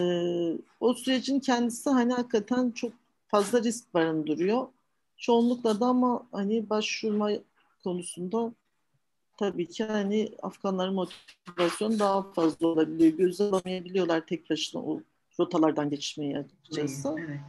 o 0.80 0.94
sürecin 0.94 1.40
kendisi 1.40 1.90
hani 1.90 2.12
hakikaten 2.12 2.70
çok 2.70 2.92
fazla 3.28 3.62
risk 3.62 3.94
barındırıyor. 3.94 4.66
Çoğunlukla 5.16 5.80
da 5.80 5.86
ama 5.86 6.26
hani 6.32 6.70
başvurma 6.70 7.30
konusunda 7.84 8.52
tabii 9.36 9.68
ki 9.68 9.84
hani 9.84 10.28
Afganların 10.42 10.94
motivasyonu 10.94 11.98
daha 11.98 12.32
fazla 12.32 12.66
olabiliyor. 12.66 13.12
Göze 13.12 13.44
alamayabiliyorlar 13.44 14.26
tek 14.26 14.50
başına 14.50 14.82
o 14.82 15.00
rotalardan 15.40 15.90
geçmeyi 15.90 16.38
açıkçası. 16.38 17.16
Evet. 17.18 17.40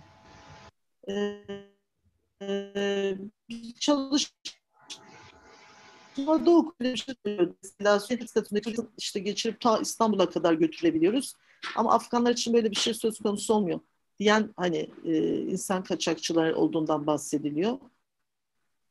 Ee, 1.07 1.55
e, 2.41 3.17
okuyor. 6.47 7.53
Mesela 7.63 7.99
sürekli 7.99 8.27
statündeki 8.27 8.75
işte 8.97 9.19
geçirip 9.19 9.61
ta 9.61 9.77
İstanbul'a 9.79 10.29
kadar 10.29 10.53
götürebiliyoruz. 10.53 11.33
Ama 11.75 11.93
Afganlar 11.93 12.31
için 12.31 12.53
böyle 12.53 12.71
bir 12.71 12.75
şey 12.75 12.93
söz 12.93 13.19
konusu 13.19 13.53
olmuyor. 13.53 13.79
Diyen 14.19 14.53
hani 14.57 14.89
e, 15.05 15.41
insan 15.41 15.83
kaçakçılar 15.83 16.51
olduğundan 16.51 17.07
bahsediliyor. 17.07 17.77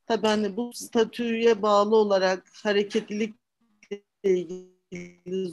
Tabii 0.06 0.26
hani 0.26 0.56
bu 0.56 0.72
statüye 0.72 1.62
bağlı 1.62 1.96
olarak 1.96 2.42
hareketlilikle 2.62 4.02
ilgili 4.22 5.52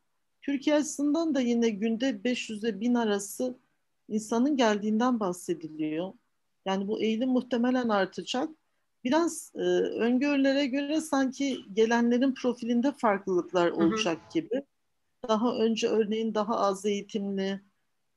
Türkiye 0.41 0.75
açısından 0.75 1.35
da 1.35 1.39
yine 1.39 1.69
günde 1.69 2.23
500 2.23 2.63
ile 2.63 2.79
1000 2.79 2.93
arası 2.93 3.57
insanın 4.07 4.57
geldiğinden 4.57 5.19
bahsediliyor. 5.19 6.13
Yani 6.65 6.87
bu 6.87 7.01
eğilim 7.01 7.29
muhtemelen 7.29 7.89
artacak. 7.89 8.49
Biraz 9.03 9.51
e, 9.55 9.59
öngörülere 9.99 10.65
göre 10.65 11.01
sanki 11.01 11.59
gelenlerin 11.73 12.33
profilinde 12.33 12.91
farklılıklar 12.91 13.71
olacak 13.71 14.17
hı 14.17 14.25
hı. 14.25 14.33
gibi. 14.33 14.63
Daha 15.27 15.55
önce 15.55 15.87
örneğin 15.87 16.33
daha 16.33 16.57
az 16.57 16.85
eğitimli, 16.85 17.61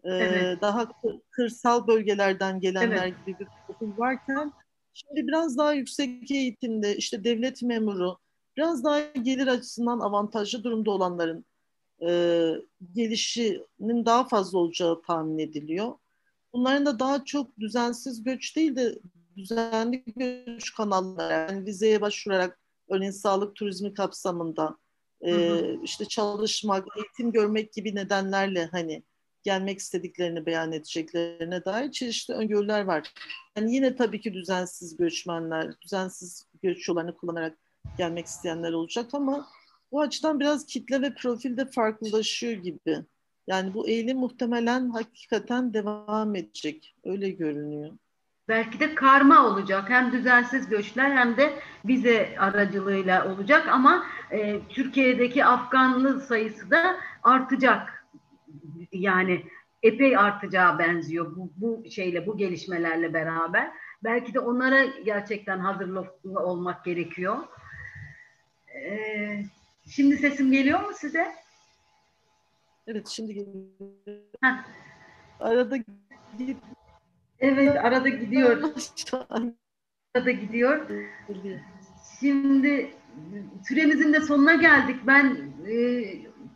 e, 0.04 0.10
evet. 0.10 0.60
daha 0.60 0.88
kırsal 1.30 1.86
bölgelerden 1.86 2.60
gelenler 2.60 3.06
evet. 3.06 3.26
gibi 3.26 3.38
bir 3.38 3.46
profil 3.66 3.98
varken 3.98 4.52
şimdi 4.92 5.26
biraz 5.26 5.58
daha 5.58 5.72
yüksek 5.72 6.30
eğitimli, 6.30 6.94
işte 6.94 7.24
devlet 7.24 7.62
memuru, 7.62 8.18
biraz 8.56 8.84
daha 8.84 9.00
gelir 9.00 9.46
açısından 9.46 10.00
avantajlı 10.00 10.64
durumda 10.64 10.90
olanların 10.90 11.44
e, 12.08 12.52
gelişinin 12.92 14.06
daha 14.06 14.28
fazla 14.28 14.58
olacağı 14.58 15.02
tahmin 15.02 15.38
ediliyor. 15.38 15.92
Bunların 16.52 16.86
da 16.86 16.98
daha 16.98 17.24
çok 17.24 17.58
düzensiz 17.58 18.22
göç 18.22 18.56
değil 18.56 18.76
de 18.76 18.98
düzenli 19.40 20.04
göç 20.16 20.74
kanalları, 20.74 21.32
yani 21.32 21.66
vizeye 21.66 22.00
başvurarak 22.00 22.58
örneğin 22.88 23.12
sağlık 23.12 23.56
turizmi 23.56 23.94
kapsamında 23.94 24.76
e, 25.20 25.60
işte 25.82 26.04
çalışmak, 26.04 26.86
eğitim 26.96 27.32
görmek 27.32 27.72
gibi 27.72 27.94
nedenlerle 27.94 28.64
hani 28.66 29.02
gelmek 29.42 29.78
istediklerini 29.78 30.46
beyan 30.46 30.72
edeceklerine 30.72 31.64
dair 31.64 31.90
çeşitli 31.90 32.34
öngörüler 32.34 32.84
var. 32.84 33.12
Yani 33.56 33.74
yine 33.74 33.96
tabii 33.96 34.20
ki 34.20 34.34
düzensiz 34.34 34.96
göçmenler, 34.96 35.80
düzensiz 35.80 36.46
göç 36.62 36.88
yollarını 36.88 37.16
kullanarak 37.16 37.58
gelmek 37.98 38.26
isteyenler 38.26 38.72
olacak 38.72 39.14
ama 39.14 39.48
bu 39.92 40.00
açıdan 40.00 40.40
biraz 40.40 40.66
kitle 40.66 41.02
ve 41.02 41.14
profil 41.14 41.56
de 41.56 41.66
farklılaşıyor 41.66 42.52
gibi. 42.52 43.04
Yani 43.46 43.74
bu 43.74 43.88
eğilim 43.88 44.18
muhtemelen 44.18 44.90
hakikaten 44.90 45.74
devam 45.74 46.36
edecek. 46.36 46.94
Öyle 47.04 47.30
görünüyor. 47.30 47.92
Belki 48.50 48.80
de 48.80 48.94
karma 48.94 49.46
olacak. 49.46 49.90
Hem 49.90 50.12
düzensiz 50.12 50.68
göçler 50.68 51.10
hem 51.10 51.36
de 51.36 51.52
vize 51.84 52.36
aracılığıyla 52.38 53.34
olacak 53.34 53.68
ama 53.68 54.06
e, 54.30 54.60
Türkiye'deki 54.68 55.44
Afganlı 55.44 56.20
sayısı 56.20 56.70
da 56.70 56.96
artacak. 57.22 58.06
Yani 58.92 59.46
epey 59.82 60.16
artacağı 60.16 60.78
benziyor 60.78 61.36
bu, 61.36 61.52
bu 61.56 61.90
şeyle, 61.90 62.26
bu 62.26 62.36
gelişmelerle 62.36 63.14
beraber. 63.14 63.70
Belki 64.04 64.34
de 64.34 64.40
onlara 64.40 64.84
gerçekten 64.84 65.58
hazırlıklı 65.58 66.40
olmak 66.40 66.84
gerekiyor. 66.84 67.36
Ee, 68.74 69.44
şimdi 69.86 70.16
sesim 70.16 70.52
geliyor 70.52 70.80
mu 70.80 70.92
size? 70.94 71.34
Evet, 72.86 73.08
şimdi 73.08 73.34
geliyor. 73.34 73.64
Heh. 74.42 74.54
Arada 75.40 75.76
gidip 76.38 76.56
Evet 77.40 77.76
arada 77.84 78.08
gidiyor. 78.08 78.62
arada 80.14 80.30
gidiyor. 80.30 80.86
Şimdi 82.20 82.94
süremizin 83.68 84.12
de 84.12 84.20
sonuna 84.20 84.54
geldik. 84.54 84.96
Ben 85.06 85.52
e, 85.68 86.04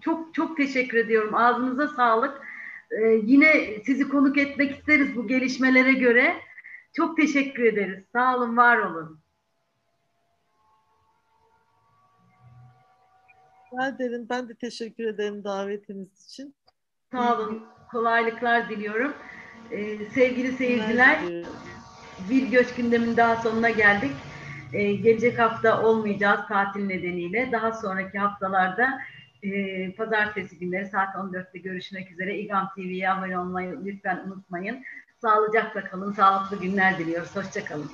çok 0.00 0.34
çok 0.34 0.56
teşekkür 0.56 0.98
ediyorum. 0.98 1.34
Ağzınıza 1.34 1.88
sağlık. 1.88 2.42
E, 2.90 3.06
yine 3.24 3.82
sizi 3.86 4.08
konuk 4.08 4.38
etmek 4.38 4.78
isteriz 4.78 5.16
bu 5.16 5.26
gelişmelere 5.26 5.92
göre. 5.92 6.34
Çok 6.92 7.16
teşekkür 7.16 7.62
ederiz. 7.62 8.04
Sağ 8.12 8.36
olun, 8.36 8.56
var 8.56 8.78
olun. 8.78 9.24
Rica 13.72 14.28
Ben 14.30 14.48
de 14.48 14.54
teşekkür 14.54 15.04
ederim 15.04 15.44
davetiniz 15.44 16.24
için. 16.26 16.54
Sağ 17.12 17.38
olun. 17.38 17.66
Kolaylıklar 17.90 18.68
diliyorum. 18.68 19.14
Ee, 19.70 19.98
sevgili 20.14 20.52
seyirciler, 20.52 21.18
bir 22.30 22.46
göç 22.50 22.74
gündemin 22.74 23.16
daha 23.16 23.36
sonuna 23.36 23.70
geldik. 23.70 24.12
Ee, 24.72 24.92
gelecek 24.92 25.38
hafta 25.38 25.82
olmayacağız 25.82 26.40
tatil 26.48 26.86
nedeniyle. 26.86 27.52
Daha 27.52 27.72
sonraki 27.72 28.18
haftalarda 28.18 29.00
e, 29.42 29.92
pazartesi 29.92 30.58
günleri 30.58 30.86
saat 30.86 31.14
14'te 31.14 31.58
görüşmek 31.58 32.10
üzere. 32.10 32.38
İGAM 32.38 32.70
TV'ye 32.76 33.10
abone 33.10 33.38
olmayı 33.38 33.78
lütfen 33.84 34.22
unutmayın. 34.26 34.84
Sağlıcakla 35.20 35.84
kalın, 35.84 36.12
sağlıklı 36.12 36.60
günler 36.60 36.98
diliyoruz. 36.98 37.36
Hoşçakalın. 37.36 37.90